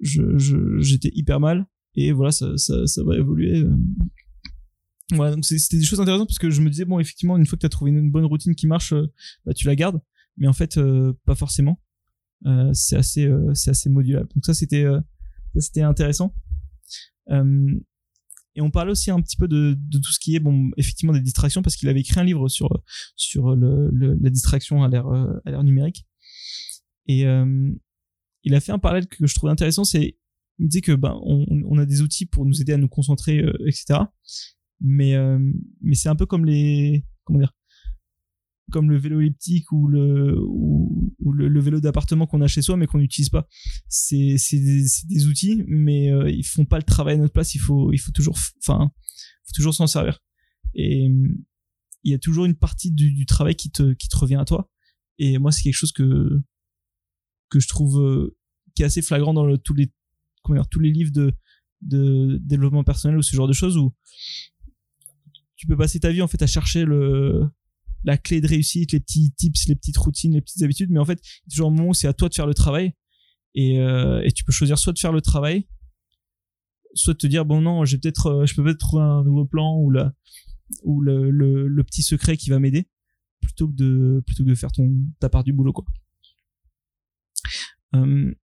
j'étais 0.00 1.10
hyper 1.12 1.38
mal. 1.38 1.66
Et 1.94 2.12
voilà, 2.12 2.30
ça 2.32 3.02
va 3.04 3.16
évoluer. 3.16 3.62
Euh, 5.12 5.16
Ouais, 5.16 5.30
donc 5.30 5.44
c'était 5.44 5.78
des 5.78 5.84
choses 5.84 6.00
intéressantes 6.00 6.28
parce 6.28 6.38
que 6.38 6.50
je 6.50 6.60
me 6.60 6.70
disais, 6.70 6.84
bon, 6.84 6.98
effectivement, 6.98 7.36
une 7.36 7.46
fois 7.46 7.56
que 7.56 7.60
tu 7.60 7.66
as 7.66 7.70
trouvé 7.70 7.90
une, 7.90 8.10
bonne 8.10 8.24
routine 8.24 8.54
qui 8.54 8.66
marche, 8.66 8.92
euh, 8.92 9.06
bah, 9.44 9.54
tu 9.54 9.66
la 9.66 9.74
gardes. 9.74 10.00
Mais 10.36 10.46
en 10.46 10.52
fait, 10.52 10.76
euh, 10.76 11.12
pas 11.24 11.34
forcément. 11.34 11.80
Euh, 12.46 12.72
c'est 12.72 12.96
assez, 12.96 13.26
euh, 13.26 13.52
c'est 13.54 13.70
assez 13.70 13.88
modulable. 13.88 14.28
Donc 14.34 14.44
ça, 14.44 14.54
c'était, 14.54 14.86
c'était 15.58 15.82
intéressant. 15.82 16.34
et 17.28 18.60
on 18.60 18.70
parlait 18.70 18.92
aussi 18.92 19.10
un 19.10 19.20
petit 19.20 19.36
peu 19.36 19.48
de, 19.48 19.76
de 19.78 19.98
tout 19.98 20.12
ce 20.12 20.18
qui 20.18 20.36
est, 20.36 20.40
bon, 20.40 20.70
effectivement, 20.76 21.12
des 21.12 21.20
distractions 21.20 21.62
parce 21.62 21.76
qu'il 21.76 21.88
avait 21.88 22.00
écrit 22.00 22.20
un 22.20 22.24
livre 22.24 22.48
sur, 22.48 22.68
sur 23.16 23.54
le, 23.56 23.88
le 23.92 24.14
la 24.20 24.30
distraction 24.30 24.82
à 24.82 24.88
l'ère, 24.88 25.08
à 25.08 25.50
l'ère 25.50 25.64
numérique. 25.64 26.06
Et 27.06 27.24
il 28.44 28.54
a 28.54 28.60
fait 28.60 28.72
un 28.72 28.78
parallèle 28.78 29.06
que 29.06 29.26
je 29.26 29.34
trouvais 29.34 29.52
intéressant, 29.52 29.84
c'est 29.84 30.16
il 30.60 30.66
disait 30.66 30.80
que 30.80 30.92
ben 30.92 31.16
on, 31.22 31.46
on, 31.66 31.78
a 31.78 31.86
des 31.86 32.02
outils 32.02 32.26
pour 32.26 32.44
nous 32.44 32.60
aider 32.60 32.72
à 32.72 32.78
nous 32.78 32.88
concentrer, 32.88 33.44
etc 33.64 34.00
mais 34.80 35.14
euh, 35.14 35.38
mais 35.80 35.94
c'est 35.94 36.08
un 36.08 36.16
peu 36.16 36.26
comme 36.26 36.44
les 36.44 37.04
comment 37.24 37.38
dire 37.38 37.52
comme 38.70 38.90
le 38.90 38.98
vélo 38.98 39.20
elliptique 39.20 39.72
ou 39.72 39.88
le 39.88 40.38
ou, 40.40 41.14
le, 41.32 41.60
vélo 41.60 41.80
d'appartement 41.80 42.26
qu'on 42.26 42.40
a 42.42 42.46
chez 42.46 42.62
soi 42.62 42.76
mais 42.76 42.86
qu'on 42.86 42.98
n'utilise 42.98 43.30
pas. 43.30 43.46
C'est 43.88 44.36
c'est 44.38 44.58
des, 44.58 45.26
outils 45.26 45.64
mais 45.66 46.10
euh, 46.10 46.30
ils 46.30 46.44
font 46.44 46.64
pas 46.64 46.76
le 46.76 46.82
travail 46.82 47.14
à 47.14 47.18
notre 47.18 47.32
place. 47.32 47.54
Il 47.54 47.60
faut 47.60 47.92
il 47.92 47.98
faut 47.98 48.12
toujours 48.12 48.36
enfin 48.62 48.90
faut 49.44 49.52
toujours 49.54 49.74
s'en 49.74 49.86
servir. 49.86 50.20
Et 50.74 51.08
il 52.04 52.12
y 52.12 52.14
a 52.14 52.18
toujours 52.18 52.44
une 52.44 52.54
partie 52.54 52.90
du, 52.92 53.12
du, 53.12 53.26
travail 53.26 53.56
qui 53.56 53.70
te 53.70 53.94
qui 53.94 54.08
te 54.08 54.16
revient 54.16 54.36
à 54.36 54.44
toi. 54.44 54.70
Et 55.18 55.38
moi 55.38 55.52
c'est 55.52 55.62
quelque 55.62 55.74
chose 55.74 55.92
que 55.92 56.40
que 57.50 57.60
je 57.60 57.68
trouve 57.68 58.00
euh, 58.00 58.36
qui 58.74 58.82
est 58.82 58.86
assez 58.86 59.02
flagrant 59.02 59.32
dans 59.34 59.46
le, 59.46 59.58
tous 59.58 59.74
les 59.74 59.90
comment 60.42 60.58
dire, 60.58 60.68
tous 60.68 60.80
les 60.80 60.92
livres 60.92 61.12
de 61.12 61.32
de 61.80 62.38
développement 62.42 62.84
personnel 62.84 63.16
ou 63.18 63.22
ce 63.22 63.34
genre 63.34 63.48
de 63.48 63.52
choses 63.52 63.76
où 63.76 63.94
tu 65.58 65.66
peux 65.66 65.76
passer 65.76 66.00
ta 66.00 66.10
vie 66.10 66.22
en 66.22 66.28
fait 66.28 66.40
à 66.40 66.46
chercher 66.46 66.86
le 66.86 67.46
la 68.04 68.16
clé 68.16 68.40
de 68.40 68.46
réussite, 68.46 68.92
les 68.92 69.00
petits 69.00 69.32
tips, 69.32 69.66
les 69.66 69.74
petites 69.74 69.96
routines, 69.96 70.32
les 70.32 70.40
petites 70.40 70.62
habitudes, 70.62 70.88
mais 70.88 71.00
en 71.00 71.04
fait, 71.04 71.20
il 71.22 71.26
y 71.26 71.48
a 71.48 71.50
toujours 71.50 71.66
un 71.66 71.70
moment 71.74 71.88
où 71.88 71.94
c'est 71.94 72.06
à 72.06 72.12
toi 72.12 72.28
de 72.28 72.34
faire 72.34 72.46
le 72.46 72.54
travail. 72.54 72.94
Et, 73.56 73.80
euh, 73.80 74.22
et 74.22 74.30
tu 74.30 74.44
peux 74.44 74.52
choisir 74.52 74.78
soit 74.78 74.92
de 74.92 75.00
faire 75.00 75.10
le 75.10 75.20
travail, 75.20 75.66
soit 76.94 77.14
te 77.14 77.26
dire 77.26 77.44
bon 77.44 77.60
non 77.60 77.84
j'ai 77.84 77.98
peut-être 77.98 78.26
euh, 78.26 78.46
je 78.46 78.54
peux 78.54 78.62
peut-être 78.62 78.78
trouver 78.78 79.02
un 79.02 79.24
nouveau 79.24 79.46
plan 79.46 79.76
ou 79.76 79.90
la 79.90 80.12
ou 80.82 81.00
le, 81.00 81.30
le, 81.30 81.82
petit 81.84 82.02
secret 82.02 82.36
qui 82.36 82.50
va 82.50 82.58
m'aider 82.58 82.88
plutôt 83.40 83.68
que 83.68 83.74
de 83.74 84.22
plutôt 84.26 84.44
que 84.44 84.50
de 84.50 84.54
faire 84.54 84.70
ton 84.70 84.92
ta 85.18 85.28
part 85.28 85.44
du 85.44 85.52
boulot 85.52 85.72
quoi. 85.72 85.84
Euh, 87.94 88.34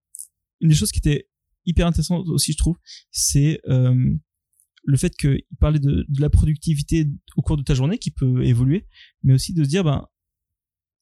une 0.61 0.69
des 0.69 0.73
choses 0.73 0.91
qui 0.91 0.99
était 0.99 1.29
hyper 1.65 1.85
intéressante 1.85 2.27
aussi 2.29 2.53
je 2.53 2.57
trouve 2.57 2.77
c'est 3.11 3.61
euh, 3.67 4.15
le 4.85 4.97
fait 4.97 5.15
qu'il 5.15 5.41
parlait 5.59 5.79
de, 5.79 6.05
de 6.07 6.21
la 6.21 6.29
productivité 6.29 7.09
au 7.35 7.41
cours 7.41 7.57
de 7.57 7.63
ta 7.63 7.73
journée 7.73 7.97
qui 7.97 8.11
peut 8.11 8.45
évoluer 8.45 8.87
mais 9.23 9.33
aussi 9.33 9.53
de 9.53 9.63
se 9.63 9.69
dire 9.69 9.83
ben 9.83 10.07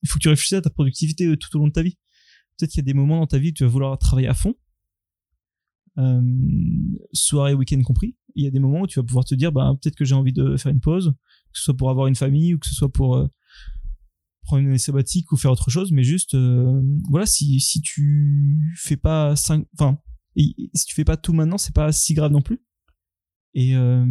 il 0.03 0.09
faut 0.09 0.15
que 0.15 0.23
tu 0.23 0.29
réfléchisses 0.29 0.53
à 0.53 0.61
ta 0.61 0.69
productivité 0.69 1.25
euh, 1.25 1.37
tout 1.37 1.55
au 1.55 1.59
long 1.59 1.67
de 1.67 1.73
ta 1.73 1.83
vie 1.83 1.97
peut-être 2.57 2.71
qu'il 2.71 2.79
y 2.79 2.85
a 2.85 2.85
des 2.85 2.93
moments 2.93 3.19
dans 3.19 3.27
ta 3.27 3.37
vie 3.37 3.49
où 3.49 3.53
tu 3.53 3.63
vas 3.63 3.69
vouloir 3.69 3.97
travailler 3.97 4.27
à 4.27 4.33
fond 4.33 4.55
euh, 5.97 6.21
soirée, 7.11 7.53
week-end 7.53 7.81
compris. 7.83 8.15
Il 8.35 8.43
y 8.43 8.47
a 8.47 8.51
des 8.51 8.59
moments 8.59 8.81
où 8.81 8.87
tu 8.87 8.99
vas 8.99 9.05
pouvoir 9.05 9.25
te 9.25 9.35
dire, 9.35 9.51
bah, 9.51 9.75
peut-être 9.81 9.95
que 9.95 10.05
j'ai 10.05 10.15
envie 10.15 10.33
de 10.33 10.57
faire 10.57 10.71
une 10.71 10.79
pause, 10.79 11.13
que 11.51 11.59
ce 11.59 11.63
soit 11.63 11.77
pour 11.77 11.89
avoir 11.89 12.07
une 12.07 12.15
famille 12.15 12.53
ou 12.53 12.59
que 12.59 12.67
ce 12.67 12.73
soit 12.73 12.91
pour 12.91 13.15
euh, 13.15 13.27
prendre 14.43 14.61
une 14.61 14.69
année 14.69 14.77
sabbatique 14.77 15.31
ou 15.31 15.37
faire 15.37 15.51
autre 15.51 15.69
chose, 15.69 15.91
mais 15.91 16.03
juste, 16.03 16.33
euh, 16.33 16.81
voilà, 17.09 17.25
si, 17.25 17.59
si 17.59 17.81
tu 17.81 18.59
fais 18.75 18.97
pas 18.97 19.35
cinq, 19.35 19.65
enfin, 19.77 19.99
si 20.35 20.85
tu 20.87 20.95
fais 20.95 21.05
pas 21.05 21.17
tout 21.17 21.33
maintenant, 21.33 21.57
c'est 21.57 21.75
pas 21.75 21.91
si 21.91 22.13
grave 22.13 22.31
non 22.31 22.41
plus. 22.41 22.59
Et 23.55 23.75
euh, 23.75 24.03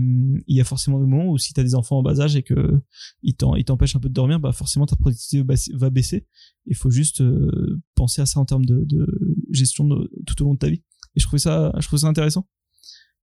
il 0.46 0.56
y 0.56 0.60
a 0.60 0.64
forcément 0.64 1.00
des 1.00 1.06
moments 1.06 1.28
où 1.28 1.36
si 1.36 1.52
tu 1.52 1.60
as 1.60 1.64
des 1.64 1.74
enfants 1.74 1.98
en 1.98 2.02
bas 2.02 2.20
âge 2.20 2.36
et 2.36 2.42
que 2.42 2.80
ils 3.22 3.34
t'empêchent 3.34 3.96
un 3.96 4.00
peu 4.00 4.08
de 4.08 4.14
dormir, 4.14 4.38
bah 4.38 4.52
forcément 4.52 4.86
ta 4.86 4.94
productivité 4.94 5.44
va 5.74 5.90
baisser. 5.90 6.26
Il 6.66 6.76
faut 6.76 6.90
juste 6.90 7.20
euh, 7.22 7.82
penser 7.96 8.22
à 8.22 8.26
ça 8.26 8.38
en 8.38 8.44
termes 8.44 8.64
de, 8.64 8.86
gestion 9.50 9.88
tout 10.26 10.42
au 10.42 10.44
long 10.44 10.54
de 10.54 10.58
ta 10.58 10.70
vie. 10.70 10.82
Et 11.16 11.20
je 11.20 11.26
trouvais 11.26 11.40
ça, 11.40 11.72
je 11.80 11.86
trouvais 11.86 12.00
ça 12.00 12.06
intéressant 12.06 12.48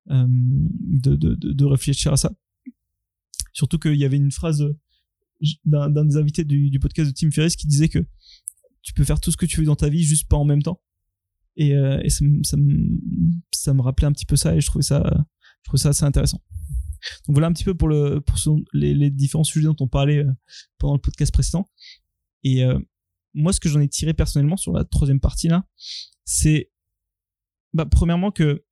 euh, 0.09 0.27
de, 0.27 1.15
de, 1.15 1.35
de, 1.35 1.65
réfléchir 1.65 2.11
à 2.11 2.17
ça. 2.17 2.33
Surtout 3.53 3.79
qu'il 3.79 3.95
y 3.95 4.05
avait 4.05 4.17
une 4.17 4.31
phrase 4.31 4.63
d'un 5.65 6.03
des 6.03 6.17
invités 6.17 6.43
du, 6.43 6.69
du, 6.69 6.79
podcast 6.79 7.09
de 7.09 7.15
Tim 7.15 7.31
Ferriss 7.31 7.55
qui 7.55 7.65
disait 7.65 7.87
que 7.87 8.05
tu 8.81 8.93
peux 8.93 9.05
faire 9.05 9.21
tout 9.21 9.31
ce 9.31 9.37
que 9.37 9.45
tu 9.45 9.61
veux 9.61 9.65
dans 9.65 9.77
ta 9.77 9.87
vie, 9.87 10.03
juste 10.03 10.27
pas 10.27 10.37
en 10.37 10.45
même 10.45 10.61
temps. 10.61 10.81
Et, 11.55 11.75
euh, 11.75 11.99
et 12.03 12.09
ça, 12.09 12.25
ça, 12.43 12.57
ça, 13.51 13.73
me 13.73 13.81
rappelait 13.81 14.07
un 14.07 14.11
petit 14.11 14.25
peu 14.25 14.35
ça 14.35 14.55
et 14.55 14.61
je 14.61 14.67
trouvais 14.67 14.83
ça, 14.83 15.25
je 15.63 15.69
trouvais 15.69 15.81
ça 15.81 15.89
assez 15.89 16.05
intéressant. 16.05 16.41
Donc 17.27 17.35
voilà 17.35 17.47
un 17.47 17.53
petit 17.53 17.63
peu 17.63 17.73
pour, 17.73 17.87
le, 17.87 18.19
pour 18.19 18.37
les, 18.73 19.09
différents 19.09 19.43
sujets 19.43 19.67
dont 19.67 19.75
on 19.79 19.87
parlait 19.87 20.19
euh, 20.19 20.31
pendant 20.77 20.95
le 20.95 21.01
podcast 21.01 21.31
précédent. 21.33 21.69
Et 22.43 22.63
euh, 22.63 22.79
moi, 23.33 23.53
ce 23.53 23.59
que 23.59 23.69
j'en 23.69 23.79
ai 23.79 23.87
tiré 23.87 24.13
personnellement 24.13 24.57
sur 24.57 24.73
la 24.73 24.83
troisième 24.83 25.19
partie 25.19 25.47
là, 25.47 25.65
c'est 26.25 26.71
bah, 27.73 27.85
premièrement 27.85 28.31
que 28.31 28.63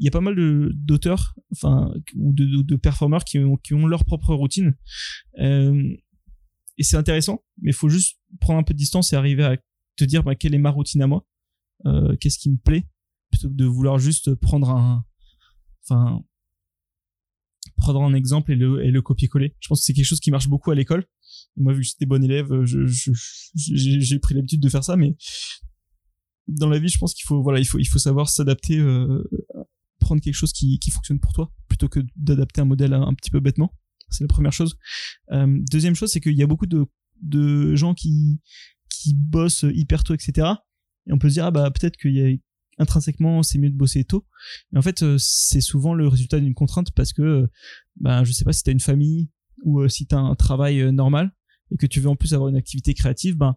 il 0.00 0.04
y 0.04 0.08
a 0.08 0.12
pas 0.12 0.20
mal 0.20 0.36
d'auteurs, 0.74 1.34
enfin, 1.50 1.92
ou 2.14 2.32
de, 2.32 2.62
de, 2.62 2.76
performeurs 2.76 3.24
qui 3.24 3.40
ont, 3.40 3.56
qui 3.56 3.74
ont 3.74 3.84
leur 3.84 4.04
propre 4.04 4.32
routine. 4.32 4.76
Euh, 5.40 5.82
et 6.76 6.84
c'est 6.84 6.96
intéressant, 6.96 7.44
mais 7.60 7.72
il 7.72 7.74
faut 7.74 7.88
juste 7.88 8.20
prendre 8.40 8.60
un 8.60 8.62
peu 8.62 8.74
de 8.74 8.78
distance 8.78 9.12
et 9.12 9.16
arriver 9.16 9.42
à 9.42 9.56
te 9.96 10.04
dire 10.04 10.22
bah, 10.22 10.36
quelle 10.36 10.54
est 10.54 10.58
ma 10.58 10.70
routine 10.70 11.02
à 11.02 11.08
moi, 11.08 11.26
qu'est-ce 12.20 12.38
qui 12.38 12.48
me 12.48 12.58
plaît, 12.58 12.86
plutôt 13.32 13.48
que 13.48 13.54
de 13.54 13.64
vouloir 13.64 13.98
juste 13.98 14.36
prendre 14.36 14.70
un, 14.70 15.04
enfin, 15.88 16.22
prendre 17.76 18.02
un 18.02 18.14
exemple 18.14 18.52
et 18.52 18.56
le, 18.56 19.02
copier-coller. 19.02 19.54
Je 19.60 19.68
pense 19.68 19.80
que 19.80 19.84
c'est 19.86 19.94
quelque 19.94 20.04
chose 20.04 20.20
qui 20.20 20.30
marche 20.30 20.48
beaucoup 20.48 20.70
à 20.70 20.74
l'école. 20.74 21.06
Moi, 21.56 21.72
vu 21.72 21.80
que 21.80 21.86
j'étais 21.86 22.06
bon 22.06 22.22
élève, 22.22 22.64
j'ai 22.64 22.86
je, 22.86 24.00
je, 24.00 24.16
pris 24.18 24.34
l'habitude 24.34 24.60
de 24.60 24.68
faire 24.68 24.84
ça, 24.84 24.96
mais 24.96 25.16
dans 26.46 26.68
la 26.68 26.78
vie, 26.78 26.88
je 26.88 26.98
pense 26.98 27.14
qu'il 27.14 27.24
faut, 27.26 27.42
voilà, 27.42 27.60
il 27.60 27.66
faut, 27.66 27.98
savoir 27.98 28.28
s'adapter, 28.28 28.78
euh, 28.78 29.22
prendre 30.00 30.20
quelque 30.20 30.34
chose 30.34 30.52
qui, 30.52 30.78
fonctionne 30.90 31.20
pour 31.20 31.32
toi, 31.32 31.52
plutôt 31.68 31.88
que 31.88 32.00
d'adapter 32.16 32.60
un 32.60 32.64
modèle 32.64 32.92
un, 32.94 33.14
petit 33.14 33.30
peu 33.30 33.40
bêtement. 33.40 33.74
C'est 34.10 34.24
la 34.24 34.28
première 34.28 34.52
chose. 34.52 34.78
Euh, 35.32 35.58
deuxième 35.70 35.94
chose, 35.94 36.10
c'est 36.10 36.20
qu'il 36.20 36.36
y 36.36 36.42
a 36.42 36.46
beaucoup 36.46 36.66
de, 36.66 37.74
gens 37.76 37.94
qui, 37.94 38.40
qui 38.88 39.14
bossent 39.14 39.66
hyper 39.68 40.04
tôt, 40.04 40.14
etc. 40.14 40.48
Et 41.06 41.12
on 41.12 41.18
peut 41.18 41.28
se 41.28 41.34
dire, 41.34 41.46
ah 41.46 41.50
bah, 41.50 41.70
peut-être 41.70 41.96
qu'il 41.96 42.14
y 42.14 42.22
a 42.22 42.34
intrinsèquement 42.78 43.42
c'est 43.42 43.58
mieux 43.58 43.70
de 43.70 43.76
bosser 43.76 44.04
tôt. 44.04 44.26
Mais 44.72 44.78
en 44.78 44.82
fait 44.82 45.02
euh, 45.02 45.16
c'est 45.18 45.60
souvent 45.60 45.94
le 45.94 46.08
résultat 46.08 46.40
d'une 46.40 46.54
contrainte 46.54 46.92
parce 46.92 47.12
que 47.12 47.48
bah 47.96 48.24
je 48.24 48.32
sais 48.32 48.44
pas 48.44 48.52
si 48.52 48.62
tu 48.62 48.70
as 48.70 48.72
une 48.72 48.80
famille 48.80 49.30
ou 49.64 49.86
si 49.88 50.06
tu 50.06 50.14
as 50.14 50.18
un 50.18 50.34
travail 50.34 50.92
normal 50.92 51.32
et 51.70 51.76
que 51.76 51.86
tu 51.86 52.00
veux 52.00 52.08
en 52.08 52.16
plus 52.16 52.34
avoir 52.34 52.48
une 52.48 52.56
activité 52.56 52.94
créative 52.94 53.36
ben 53.36 53.56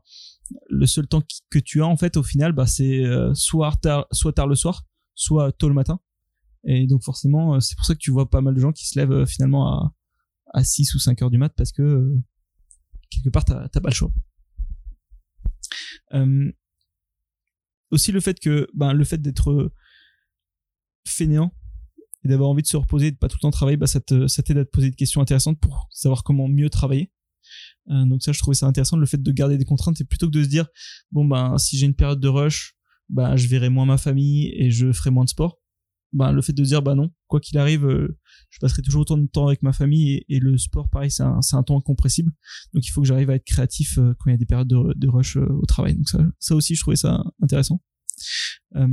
le 0.69 0.85
seul 0.85 1.07
temps 1.07 1.23
que 1.49 1.59
tu 1.59 1.81
as 1.81 1.87
en 1.87 1.97
fait 1.97 2.17
au 2.17 2.23
final 2.23 2.53
bah 2.53 2.65
c'est 2.65 3.05
euh, 3.05 3.33
soit 3.33 3.73
tard 3.81 4.07
soit 4.11 4.33
tard 4.33 4.47
le 4.47 4.55
soir 4.55 4.85
soit 5.13 5.51
tôt 5.51 5.67
le 5.67 5.75
matin. 5.75 5.99
Et 6.63 6.87
donc 6.87 7.03
forcément 7.03 7.55
euh, 7.55 7.59
c'est 7.59 7.75
pour 7.75 7.85
ça 7.85 7.93
que 7.93 7.99
tu 7.99 8.11
vois 8.11 8.29
pas 8.29 8.41
mal 8.41 8.53
de 8.53 8.59
gens 8.59 8.71
qui 8.71 8.87
se 8.87 8.99
lèvent 8.99 9.11
euh, 9.11 9.25
finalement 9.25 9.67
à 9.67 9.95
à 10.53 10.63
6 10.63 10.95
ou 10.95 10.99
5 10.99 11.21
heures 11.21 11.29
du 11.29 11.37
mat 11.37 11.53
parce 11.55 11.71
que 11.71 12.13
quelque 13.09 13.29
part 13.29 13.45
t'as 13.45 13.69
pas 13.69 13.89
le 13.89 13.93
choix 13.93 14.11
aussi 17.91 18.11
le 18.11 18.19
fait 18.19 18.39
que 18.39 18.67
ben 18.73 18.93
le 18.93 19.03
fait 19.03 19.21
d'être 19.21 19.71
fainéant 21.07 21.53
et 22.23 22.27
d'avoir 22.27 22.49
envie 22.49 22.61
de 22.63 22.67
se 22.67 22.77
reposer 22.77 23.07
et 23.07 23.11
de 23.11 23.17
pas 23.17 23.27
tout 23.27 23.37
le 23.37 23.41
temps 23.41 23.51
travailler 23.51 23.77
bah 23.77 23.87
ça 23.87 23.99
t'aide 23.99 24.57
à 24.57 24.65
te 24.65 24.69
poser 24.69 24.89
des 24.89 24.95
questions 24.95 25.21
intéressantes 25.21 25.59
pour 25.59 25.87
savoir 25.91 26.23
comment 26.23 26.47
mieux 26.47 26.69
travailler 26.69 27.11
euh, 27.89 28.05
donc 28.05 28.21
ça, 28.23 28.31
je 28.31 28.39
trouvais 28.39 28.55
ça 28.55 28.67
intéressant 28.67 28.97
le 28.97 29.05
fait 29.05 29.21
de 29.21 29.31
garder 29.31 29.57
des 29.57 29.65
contraintes 29.65 29.99
et 30.01 30.03
plutôt 30.03 30.27
que 30.27 30.31
de 30.31 30.43
se 30.43 30.49
dire 30.49 30.67
bon 31.11 31.25
ben 31.25 31.57
si 31.57 31.77
j'ai 31.77 31.85
une 31.85 31.95
période 31.95 32.19
de 32.19 32.27
rush, 32.27 32.75
bah 33.09 33.35
je 33.35 33.47
verrai 33.47 33.69
moins 33.69 33.85
ma 33.85 33.97
famille 33.97 34.51
et 34.55 34.71
je 34.71 34.91
ferai 34.91 35.09
moins 35.09 35.25
de 35.25 35.29
sport. 35.29 35.59
Ben 36.13 36.31
le 36.33 36.41
fait 36.41 36.53
de 36.53 36.63
dire 36.63 36.81
bah 36.81 36.93
non, 36.93 37.11
quoi 37.27 37.39
qu'il 37.39 37.57
arrive, 37.57 37.85
euh, 37.85 38.17
je 38.49 38.59
passerai 38.59 38.81
toujours 38.81 39.01
autant 39.01 39.17
de 39.17 39.27
temps 39.27 39.47
avec 39.47 39.63
ma 39.63 39.71
famille 39.71 40.25
et, 40.27 40.39
le 40.39 40.57
sport 40.57 40.89
pareil 40.89 41.09
c'est 41.09 41.23
un, 41.23 41.39
un 41.53 41.63
temps 41.63 41.77
incompressible. 41.77 42.31
Donc 42.73 42.85
il 42.85 42.89
faut 42.89 43.01
que 43.01 43.07
j'arrive 43.07 43.29
à 43.29 43.35
être 43.35 43.45
créatif 43.45 43.97
euh, 43.97 44.13
quand 44.19 44.29
il 44.29 44.31
y 44.31 44.35
a 44.35 44.37
des 44.37 44.45
périodes 44.45 44.67
de, 44.67 45.07
rush 45.07 45.37
au 45.37 45.65
travail. 45.65 45.95
Donc 45.95 46.09
ça, 46.09 46.19
ça 46.39 46.55
aussi 46.55 46.75
je 46.75 46.81
trouvais 46.81 46.97
ça 46.97 47.23
intéressant. 47.41 47.81
et 48.75 48.85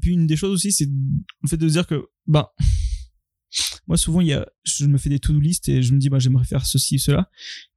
puis 0.00 0.12
une 0.12 0.26
des 0.26 0.36
choses 0.36 0.50
aussi 0.50 0.72
c'est 0.72 0.86
le 0.86 1.48
fait 1.48 1.56
de 1.56 1.68
dire 1.68 1.86
que 1.86 2.08
bah 2.26 2.52
moi 3.86 3.96
souvent 3.96 4.20
il 4.20 4.26
y 4.26 4.32
a 4.32 4.46
je 4.64 4.86
me 4.86 4.98
fais 4.98 5.08
des 5.08 5.20
to-do 5.20 5.38
list 5.38 5.68
et 5.68 5.80
je 5.82 5.94
me 5.94 5.98
dis 5.98 6.08
bah 6.08 6.18
j'aimerais 6.18 6.44
faire 6.44 6.66
ceci 6.66 6.98
cela 6.98 7.30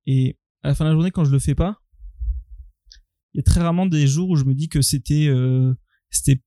et 0.05 0.39
à 0.63 0.69
la 0.69 0.75
fin 0.75 0.85
de 0.85 0.89
la 0.89 0.95
journée 0.95 1.11
quand 1.11 1.23
je 1.23 1.31
le 1.31 1.39
fais 1.39 1.55
pas 1.55 1.81
il 3.33 3.37
y 3.37 3.39
a 3.39 3.43
très 3.43 3.61
rarement 3.61 3.85
des 3.85 4.07
jours 4.07 4.29
où 4.29 4.35
je 4.35 4.43
me 4.43 4.55
dis 4.55 4.69
que 4.69 4.81
c'était 4.81 5.27
euh, 5.27 5.73
c'était 6.09 6.41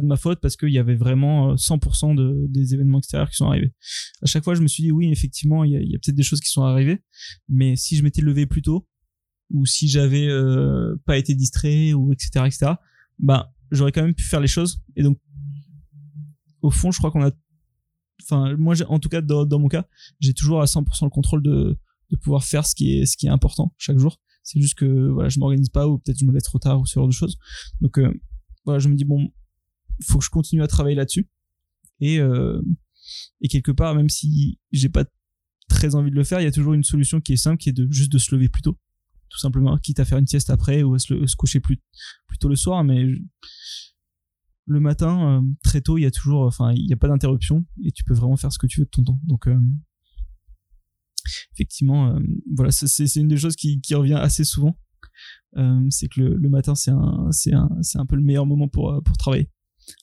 de 0.00 0.06
ma 0.06 0.16
faute 0.16 0.40
parce 0.40 0.56
qu'il 0.56 0.70
y 0.70 0.78
avait 0.78 0.94
vraiment 0.94 1.54
100% 1.54 2.12
euh, 2.12 2.14
de, 2.14 2.46
des 2.48 2.74
événements 2.74 2.98
extérieurs 2.98 3.30
qui 3.30 3.36
sont 3.36 3.46
arrivés. 3.46 3.72
À 4.22 4.26
chaque 4.26 4.44
fois, 4.44 4.54
je 4.54 4.62
me 4.62 4.68
suis 4.68 4.82
dit 4.82 4.90
oui, 4.90 5.10
effectivement, 5.10 5.64
il 5.64 5.72
y 5.72 5.94
a, 5.94 5.98
peut-être 5.98 6.14
des 6.14 6.22
choses 6.22 6.40
qui 6.40 6.50
sont 6.50 6.62
arrivées, 6.62 7.00
mais 7.48 7.76
si 7.76 7.96
je 7.96 8.02
m'étais 8.02 8.22
levé 8.22 8.46
plus 8.46 8.62
tôt 8.62 8.86
ou 9.50 9.66
si 9.66 9.88
j'avais 9.88 10.26
euh, 10.26 10.96
pas 11.04 11.18
été 11.18 11.34
distrait 11.34 11.92
ou 11.92 12.12
etc 12.12 12.46
etc, 12.46 12.72
bah 13.18 13.52
j'aurais 13.70 13.92
quand 13.92 14.02
même 14.02 14.14
pu 14.14 14.24
faire 14.24 14.40
les 14.40 14.48
choses. 14.48 14.82
Et 14.96 15.02
donc, 15.02 15.18
au 16.62 16.70
fond, 16.70 16.90
je 16.90 16.98
crois 16.98 17.10
qu'on 17.10 17.24
a 17.24 17.30
enfin 18.22 18.56
moi 18.56 18.74
en 18.88 18.98
tout 18.98 19.08
cas 19.08 19.20
dans, 19.20 19.58
mon 19.58 19.68
cas 19.68 19.86
j'ai 20.20 20.34
toujours 20.34 20.62
à 20.62 20.66
100% 20.66 21.04
le 21.04 21.10
contrôle 21.10 21.42
de, 21.42 21.76
de 22.10 22.16
pouvoir 22.16 22.44
faire 22.44 22.64
ce 22.64 22.74
qui 22.74 22.98
est 22.98 23.06
ce 23.06 23.16
qui 23.16 23.26
est 23.26 23.30
important 23.30 23.74
chaque 23.76 23.98
jour 23.98 24.20
c'est 24.42 24.60
juste 24.60 24.74
que 24.74 25.08
voilà 25.08 25.28
je 25.28 25.38
m'organise 25.40 25.68
pas 25.68 25.88
ou 25.88 25.98
peut-être 25.98 26.18
je 26.18 26.24
me 26.24 26.32
laisse 26.32 26.44
trop 26.44 26.58
tard 26.58 26.80
ou 26.80 26.86
ce 26.86 26.94
genre 26.94 27.08
de 27.08 27.12
choses 27.12 27.36
donc 27.80 27.98
euh, 27.98 28.12
voilà 28.64 28.78
je 28.78 28.88
me 28.88 28.94
dis 28.94 29.04
bon 29.04 29.30
faut 30.02 30.18
que 30.18 30.24
je 30.24 30.30
continue 30.30 30.62
à 30.62 30.66
travailler 30.66 30.96
là-dessus 30.96 31.28
et 32.00 32.18
euh, 32.18 32.60
et 33.40 33.48
quelque 33.48 33.72
part 33.72 33.94
même 33.94 34.08
si 34.08 34.58
j'ai 34.72 34.88
pas 34.88 35.04
très 35.68 35.94
envie 35.94 36.10
de 36.10 36.16
le 36.16 36.24
faire 36.24 36.40
il 36.40 36.44
y 36.44 36.48
a 36.48 36.52
toujours 36.52 36.74
une 36.74 36.84
solution 36.84 37.20
qui 37.20 37.32
est 37.34 37.36
simple 37.36 37.58
qui 37.58 37.68
est 37.68 37.72
de 37.72 37.86
juste 37.90 38.12
de 38.12 38.18
se 38.18 38.34
lever 38.34 38.48
plus 38.48 38.62
tôt 38.62 38.78
tout 39.28 39.38
simplement 39.38 39.76
quitte 39.78 40.00
à 40.00 40.04
faire 40.04 40.18
une 40.18 40.26
sieste 40.26 40.50
après 40.50 40.82
ou 40.82 40.94
à 40.94 40.98
se, 40.98 41.26
se 41.26 41.36
coucher 41.36 41.60
plus 41.60 41.78
plus 42.26 42.38
tôt 42.38 42.48
le 42.48 42.56
soir 42.56 42.84
mais 42.84 43.06
le 44.66 44.80
matin, 44.80 45.42
euh, 45.42 45.46
très 45.62 45.80
tôt, 45.80 45.98
il 45.98 46.02
y 46.02 46.06
a 46.06 46.10
toujours, 46.10 46.42
enfin, 46.42 46.72
il 46.72 46.86
n'y 46.86 46.92
a 46.92 46.96
pas 46.96 47.08
d'interruption 47.08 47.64
et 47.82 47.92
tu 47.92 48.04
peux 48.04 48.14
vraiment 48.14 48.36
faire 48.36 48.52
ce 48.52 48.58
que 48.58 48.66
tu 48.66 48.80
veux 48.80 48.86
de 48.86 48.90
ton 48.90 49.04
temps. 49.04 49.20
Donc, 49.24 49.46
euh, 49.46 49.60
effectivement, 51.52 52.18
voilà, 52.54 52.70
c'est 52.70 53.14
une 53.16 53.28
des 53.28 53.36
choses 53.36 53.56
qui, 53.56 53.80
qui 53.80 53.94
revient 53.94 54.14
assez 54.14 54.44
souvent. 54.44 54.76
c'est 55.90 56.08
que 56.08 56.20
le, 56.20 56.48
matin, 56.48 56.74
c'est 56.74 56.90
un, 56.90 57.28
un, 57.52 57.68
un 57.94 58.06
peu 58.06 58.16
le 58.16 58.22
meilleur 58.22 58.46
moment 58.46 58.68
pour, 58.68 59.00
pour 59.04 59.16
travailler. 59.16 59.50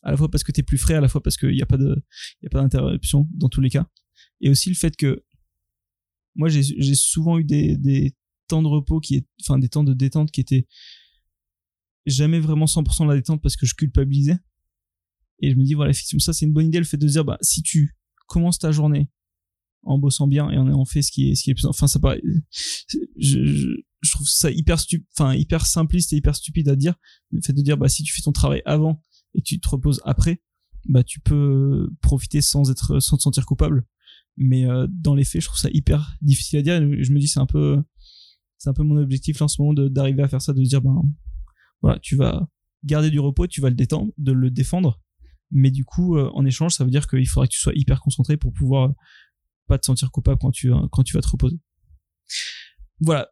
À 0.03 0.11
la 0.11 0.17
fois 0.17 0.29
parce 0.29 0.43
que 0.43 0.51
tu 0.51 0.61
es 0.61 0.63
plus 0.63 0.77
frais, 0.77 0.95
à 0.95 1.01
la 1.01 1.07
fois 1.07 1.21
parce 1.21 1.37
qu'il 1.37 1.51
n'y 1.51 1.61
a 1.61 1.65
pas 1.65 1.77
de, 1.77 2.03
y 2.41 2.47
a 2.47 2.49
pas 2.49 2.61
d'interruption 2.61 3.27
dans 3.33 3.49
tous 3.49 3.61
les 3.61 3.69
cas. 3.69 3.87
Et 4.41 4.49
aussi 4.49 4.69
le 4.69 4.75
fait 4.75 4.95
que, 4.95 5.23
moi, 6.35 6.47
j'ai 6.47 6.95
souvent 6.95 7.37
eu 7.37 7.43
des, 7.43 7.77
des 7.77 8.15
temps 8.47 8.61
de 8.61 8.67
repos 8.67 8.99
qui 8.99 9.15
est, 9.15 9.27
enfin, 9.41 9.59
des 9.59 9.69
temps 9.69 9.83
de 9.83 9.93
détente 9.93 10.31
qui 10.31 10.41
étaient 10.41 10.65
jamais 12.05 12.39
vraiment 12.39 12.65
100% 12.65 13.03
de 13.03 13.09
la 13.09 13.15
détente 13.15 13.41
parce 13.41 13.55
que 13.55 13.65
je 13.65 13.75
culpabilisais. 13.75 14.37
Et 15.41 15.51
je 15.51 15.55
me 15.55 15.63
dis, 15.63 15.73
voilà, 15.73 15.91
effectivement, 15.91 16.19
ça, 16.19 16.33
c'est 16.33 16.45
une 16.45 16.53
bonne 16.53 16.67
idée, 16.67 16.77
le 16.77 16.85
fait 16.85 16.97
de 16.97 17.07
dire, 17.07 17.25
bah, 17.25 17.37
si 17.41 17.63
tu 17.63 17.97
commences 18.27 18.59
ta 18.59 18.71
journée 18.71 19.09
en 19.83 19.97
bossant 19.97 20.27
bien 20.27 20.49
et 20.51 20.57
en 20.57 20.67
ayant 20.67 20.85
fait 20.85 21.01
ce 21.01 21.11
qui 21.11 21.31
est, 21.31 21.35
ce 21.35 21.43
qui 21.43 21.51
est 21.51 21.53
plus, 21.55 21.65
enfin, 21.65 21.87
ça 21.87 21.99
paraît, 21.99 22.21
je, 23.17 23.43
je, 23.43 24.11
trouve 24.11 24.27
ça 24.27 24.51
hyper 24.51 24.79
stup, 24.79 25.03
enfin, 25.17 25.33
hyper 25.35 25.65
simpliste 25.65 26.13
et 26.13 26.17
hyper 26.17 26.35
stupide 26.35 26.69
à 26.69 26.75
dire. 26.75 26.95
Le 27.31 27.41
fait 27.41 27.53
de 27.53 27.61
dire, 27.61 27.77
bah, 27.77 27.89
si 27.89 28.03
tu 28.03 28.13
fais 28.13 28.21
ton 28.21 28.31
travail 28.31 28.61
avant 28.65 29.01
et 29.33 29.41
tu 29.41 29.59
te 29.59 29.69
reposes 29.69 30.01
après, 30.05 30.41
bah 30.85 31.03
tu 31.03 31.19
peux 31.19 31.89
profiter 32.01 32.41
sans 32.41 32.69
être 32.71 32.99
sans 32.99 33.17
te 33.17 33.21
sentir 33.21 33.45
coupable. 33.45 33.85
Mais 34.37 34.65
euh, 34.65 34.87
dans 34.89 35.15
les 35.15 35.23
faits 35.23 35.41
je 35.41 35.47
trouve 35.47 35.59
ça 35.59 35.69
hyper 35.71 36.15
difficile 36.21 36.59
à 36.59 36.61
dire. 36.61 36.75
Je 36.79 37.11
me 37.11 37.19
dis 37.19 37.27
c'est 37.27 37.39
un 37.39 37.45
peu 37.45 37.81
c'est 38.57 38.69
un 38.69 38.73
peu 38.73 38.83
mon 38.83 38.97
objectif 38.97 39.39
là 39.39 39.45
en 39.45 39.47
ce 39.47 39.61
moment 39.61 39.73
d'arriver 39.73 40.23
à 40.23 40.27
faire 40.27 40.41
ça 40.41 40.53
de 40.53 40.61
dire 40.61 40.81
ben 40.81 41.01
voilà 41.81 41.99
tu 41.99 42.15
vas 42.15 42.47
garder 42.83 43.09
du 43.09 43.19
repos 43.19 43.47
tu 43.47 43.61
vas 43.61 43.69
le 43.69 43.75
détendre 43.75 44.11
de 44.17 44.31
le 44.31 44.49
défendre. 44.49 45.01
Mais 45.51 45.69
du 45.69 45.83
coup 45.83 46.17
euh, 46.17 46.29
en 46.33 46.45
échange 46.45 46.73
ça 46.73 46.83
veut 46.83 46.91
dire 46.91 47.07
qu'il 47.07 47.27
faudra 47.27 47.47
que 47.47 47.53
tu 47.53 47.59
sois 47.59 47.73
hyper 47.75 48.01
concentré 48.01 48.37
pour 48.37 48.53
pouvoir 48.53 48.93
pas 49.67 49.77
te 49.77 49.85
sentir 49.85 50.11
coupable 50.11 50.39
quand 50.39 50.51
tu 50.51 50.71
quand 50.91 51.03
tu 51.03 51.13
vas 51.13 51.21
te 51.21 51.29
reposer. 51.29 51.59
Voilà. 53.01 53.27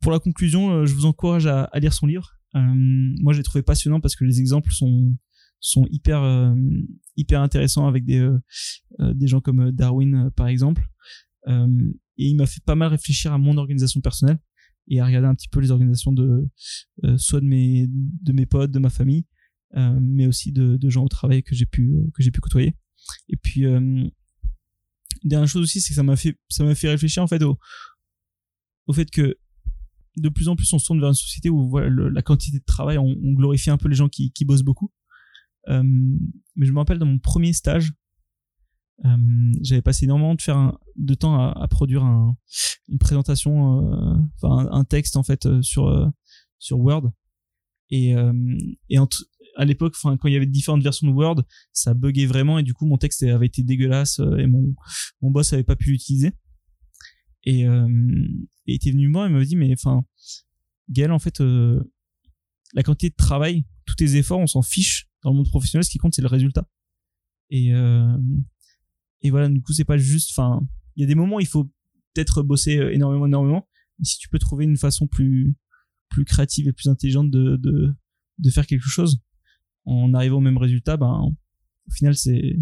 Pour 0.00 0.12
la 0.12 0.18
conclusion 0.18 0.72
euh, 0.72 0.86
je 0.86 0.94
vous 0.94 1.06
encourage 1.06 1.46
à, 1.46 1.64
à 1.64 1.78
lire 1.78 1.92
son 1.92 2.06
livre. 2.06 2.30
Moi 2.54 3.32
j'ai 3.32 3.42
trouvé 3.42 3.62
passionnant 3.62 4.00
parce 4.00 4.14
que 4.14 4.24
les 4.24 4.38
exemples 4.38 4.70
sont 4.70 5.16
sont 5.64 5.86
hyper 5.90 6.22
euh, 6.22 6.54
hyper 7.16 7.40
intéressants 7.40 7.86
avec 7.86 8.04
des 8.04 8.18
euh, 8.18 8.38
euh, 9.00 9.14
des 9.14 9.26
gens 9.26 9.40
comme 9.40 9.70
Darwin 9.72 10.30
par 10.36 10.48
exemple. 10.48 10.86
Et 11.46 12.28
il 12.28 12.36
m'a 12.36 12.46
fait 12.46 12.62
pas 12.64 12.74
mal 12.74 12.88
réfléchir 12.88 13.32
à 13.32 13.38
mon 13.38 13.58
organisation 13.58 14.00
personnelle 14.00 14.38
et 14.88 15.00
à 15.00 15.06
regarder 15.06 15.28
un 15.28 15.34
petit 15.34 15.48
peu 15.48 15.60
les 15.60 15.70
organisations 15.70 16.12
de 16.12 16.48
soit 17.18 17.40
de 17.40 17.46
mes 17.46 17.86
de 17.90 18.32
mes 18.32 18.46
potes 18.46 18.70
de 18.70 18.78
ma 18.78 18.88
famille 18.88 19.26
mais 19.74 20.26
aussi 20.26 20.52
de, 20.52 20.78
de, 20.78 20.88
gens 20.88 21.04
au 21.04 21.08
travail 21.08 21.42
que 21.42 21.54
j'ai 21.54 21.66
pu 21.66 21.92
que 22.14 22.22
j'ai 22.22 22.30
pu 22.30 22.40
côtoyer. 22.40 22.74
Et 23.28 23.36
puis 23.36 23.64
dernière 25.22 25.48
chose 25.48 25.62
aussi 25.62 25.82
c'est 25.82 25.90
que 25.90 25.96
ça 25.96 26.02
m'a 26.02 26.16
fait 26.16 26.38
ça 26.48 26.64
m'a 26.64 26.74
fait 26.74 26.88
réfléchir 26.88 27.22
en 27.22 27.26
fait 27.26 27.42
au 27.42 27.58
au 28.86 28.94
fait 28.94 29.10
que 29.10 29.36
de 30.16 30.28
plus 30.30 30.48
en 30.48 30.56
plus 30.56 30.72
on 30.72 30.78
se 30.78 30.86
tourne 30.86 31.00
vers 31.00 31.10
une 31.10 31.14
société 31.14 31.50
où 31.50 31.68
voilà 31.68 31.90
la 31.90 32.22
quantité 32.22 32.58
de 32.58 32.64
travail 32.64 32.96
on, 32.96 33.04
on, 33.22 33.32
glorifie 33.34 33.68
un 33.68 33.76
peu 33.76 33.88
les 33.88 33.96
gens 33.96 34.08
qui, 34.08 34.32
qui 34.32 34.46
bossent 34.46 34.62
beaucoup. 34.62 34.90
euh, 34.90 34.93
mais 35.66 36.66
je 36.66 36.72
me 36.72 36.78
rappelle 36.78 36.98
dans 36.98 37.06
mon 37.06 37.18
premier 37.18 37.52
stage, 37.52 37.92
euh, 39.04 39.52
j'avais 39.60 39.82
passé 39.82 40.04
énormément 40.04 40.34
de 40.34 41.14
temps 41.14 41.50
à, 41.50 41.68
produire 41.68 42.04
un, 42.04 42.36
une 42.88 42.98
présentation, 42.98 43.92
euh, 43.92 44.16
enfin 44.36 44.68
un, 44.70 44.84
texte 44.84 45.16
en 45.16 45.22
fait 45.22 45.62
sur 45.62 46.12
sur 46.58 46.78
Word. 46.78 47.10
Et, 47.90 48.14
et 48.88 48.98
entre, 48.98 49.24
à 49.56 49.64
l'époque, 49.64 49.94
enfin 49.96 50.16
quand 50.16 50.28
il 50.28 50.34
y 50.34 50.36
avait 50.36 50.46
différentes 50.46 50.82
versions 50.82 51.06
de 51.06 51.12
Word, 51.12 51.42
ça 51.72 51.94
buguait 51.94 52.26
vraiment 52.26 52.58
et 52.58 52.62
du 52.62 52.74
coup 52.74 52.86
mon 52.86 52.96
texte 52.96 53.22
avait 53.22 53.46
été 53.46 53.62
dégueulasse 53.62 54.20
et 54.38 54.46
mon 54.46 54.74
mon 55.20 55.30
boss 55.30 55.52
avait 55.52 55.64
pas 55.64 55.76
pu 55.76 55.90
l'utiliser. 55.90 56.32
Et, 57.44 57.66
euh, 57.66 57.86
était 58.66 58.90
venu 58.90 59.08
moi 59.08 59.26
et 59.26 59.28
m'avait 59.28 59.44
dit 59.44 59.56
mais 59.56 59.70
enfin 59.72 60.04
Gaël 60.88 61.12
en 61.12 61.18
fait 61.18 61.40
la 61.40 62.82
quantité 62.82 63.10
de 63.10 63.16
travail, 63.16 63.66
tous 63.84 63.96
tes 63.96 64.16
efforts, 64.16 64.40
on 64.40 64.46
s'en 64.46 64.62
fiche 64.62 65.08
dans 65.24 65.30
le 65.30 65.36
monde 65.36 65.48
professionnel, 65.48 65.84
ce 65.84 65.90
qui 65.90 65.98
compte, 65.98 66.14
c'est 66.14 66.22
le 66.22 66.28
résultat. 66.28 66.68
Et, 67.50 67.72
euh, 67.72 68.16
et 69.22 69.30
voilà, 69.30 69.48
du 69.48 69.60
coup, 69.62 69.72
c'est 69.72 69.84
pas 69.84 69.96
juste, 69.96 70.30
enfin, 70.30 70.60
il 70.94 71.00
y 71.00 71.04
a 71.04 71.06
des 71.06 71.14
moments 71.14 71.36
où 71.36 71.40
il 71.40 71.46
faut 71.46 71.64
peut-être 72.12 72.42
bosser 72.42 72.78
euh, 72.78 72.92
énormément, 72.92 73.26
énormément. 73.26 73.66
Mais 73.98 74.04
si 74.04 74.18
tu 74.18 74.28
peux 74.28 74.38
trouver 74.38 74.64
une 74.64 74.76
façon 74.76 75.06
plus, 75.06 75.56
créative 76.26 76.68
et 76.68 76.72
plus 76.72 76.88
intelligente 76.88 77.30
de, 77.30 77.96
faire 78.50 78.66
quelque 78.66 78.86
chose 78.86 79.18
en 79.86 80.14
arrivant 80.14 80.36
au 80.36 80.40
même 80.40 80.58
résultat, 80.58 80.96
ben, 80.96 81.32
au 81.88 81.90
final, 81.90 82.14
c'est, 82.14 82.58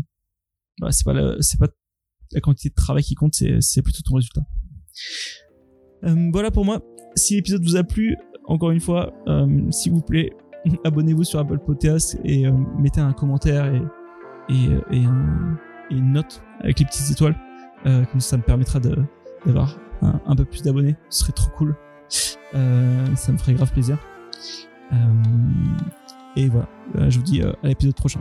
bah, 0.78 0.90
pas 1.04 1.12
la, 1.12 2.40
quantité 2.40 2.70
de 2.70 2.74
travail 2.74 3.02
qui 3.02 3.14
compte, 3.14 3.34
c'est, 3.34 3.82
plutôt 3.82 4.02
ton 4.02 4.14
résultat. 4.14 4.46
Euh, 6.04 6.30
voilà 6.32 6.50
pour 6.50 6.64
moi. 6.64 6.82
Si 7.16 7.34
l'épisode 7.34 7.62
vous 7.62 7.76
a 7.76 7.84
plu, 7.84 8.16
encore 8.46 8.70
une 8.70 8.80
fois, 8.80 9.12
s'il 9.70 9.92
vous 9.92 10.00
plaît, 10.00 10.30
abonnez-vous 10.84 11.24
sur 11.24 11.40
Apple 11.40 11.58
Podcast 11.58 12.18
et 12.24 12.46
euh, 12.46 12.52
mettez 12.78 13.00
un 13.00 13.12
commentaire 13.12 13.64
euh, 13.64 14.80
et, 14.90 15.04
une 15.90 16.12
note 16.12 16.42
avec 16.60 16.78
les 16.78 16.86
petites 16.86 17.10
étoiles. 17.10 17.36
Euh, 17.86 18.04
comme 18.06 18.20
ça, 18.20 18.36
me 18.36 18.42
permettra 18.42 18.80
d'avoir 18.80 19.76
un, 20.00 20.36
peu 20.36 20.44
plus 20.44 20.62
d'abonnés. 20.62 20.96
Ce 21.10 21.20
serait 21.20 21.32
trop 21.32 21.50
cool. 21.50 21.74
ça 22.08 23.32
me 23.32 23.36
ferait 23.38 23.54
grave 23.54 23.72
plaisir. 23.72 23.98
et 26.36 26.48
voilà, 26.48 26.68
je 27.08 27.18
vous 27.18 27.24
dis 27.24 27.42
à 27.42 27.54
l'épisode 27.62 27.94
prochain. 27.94 28.20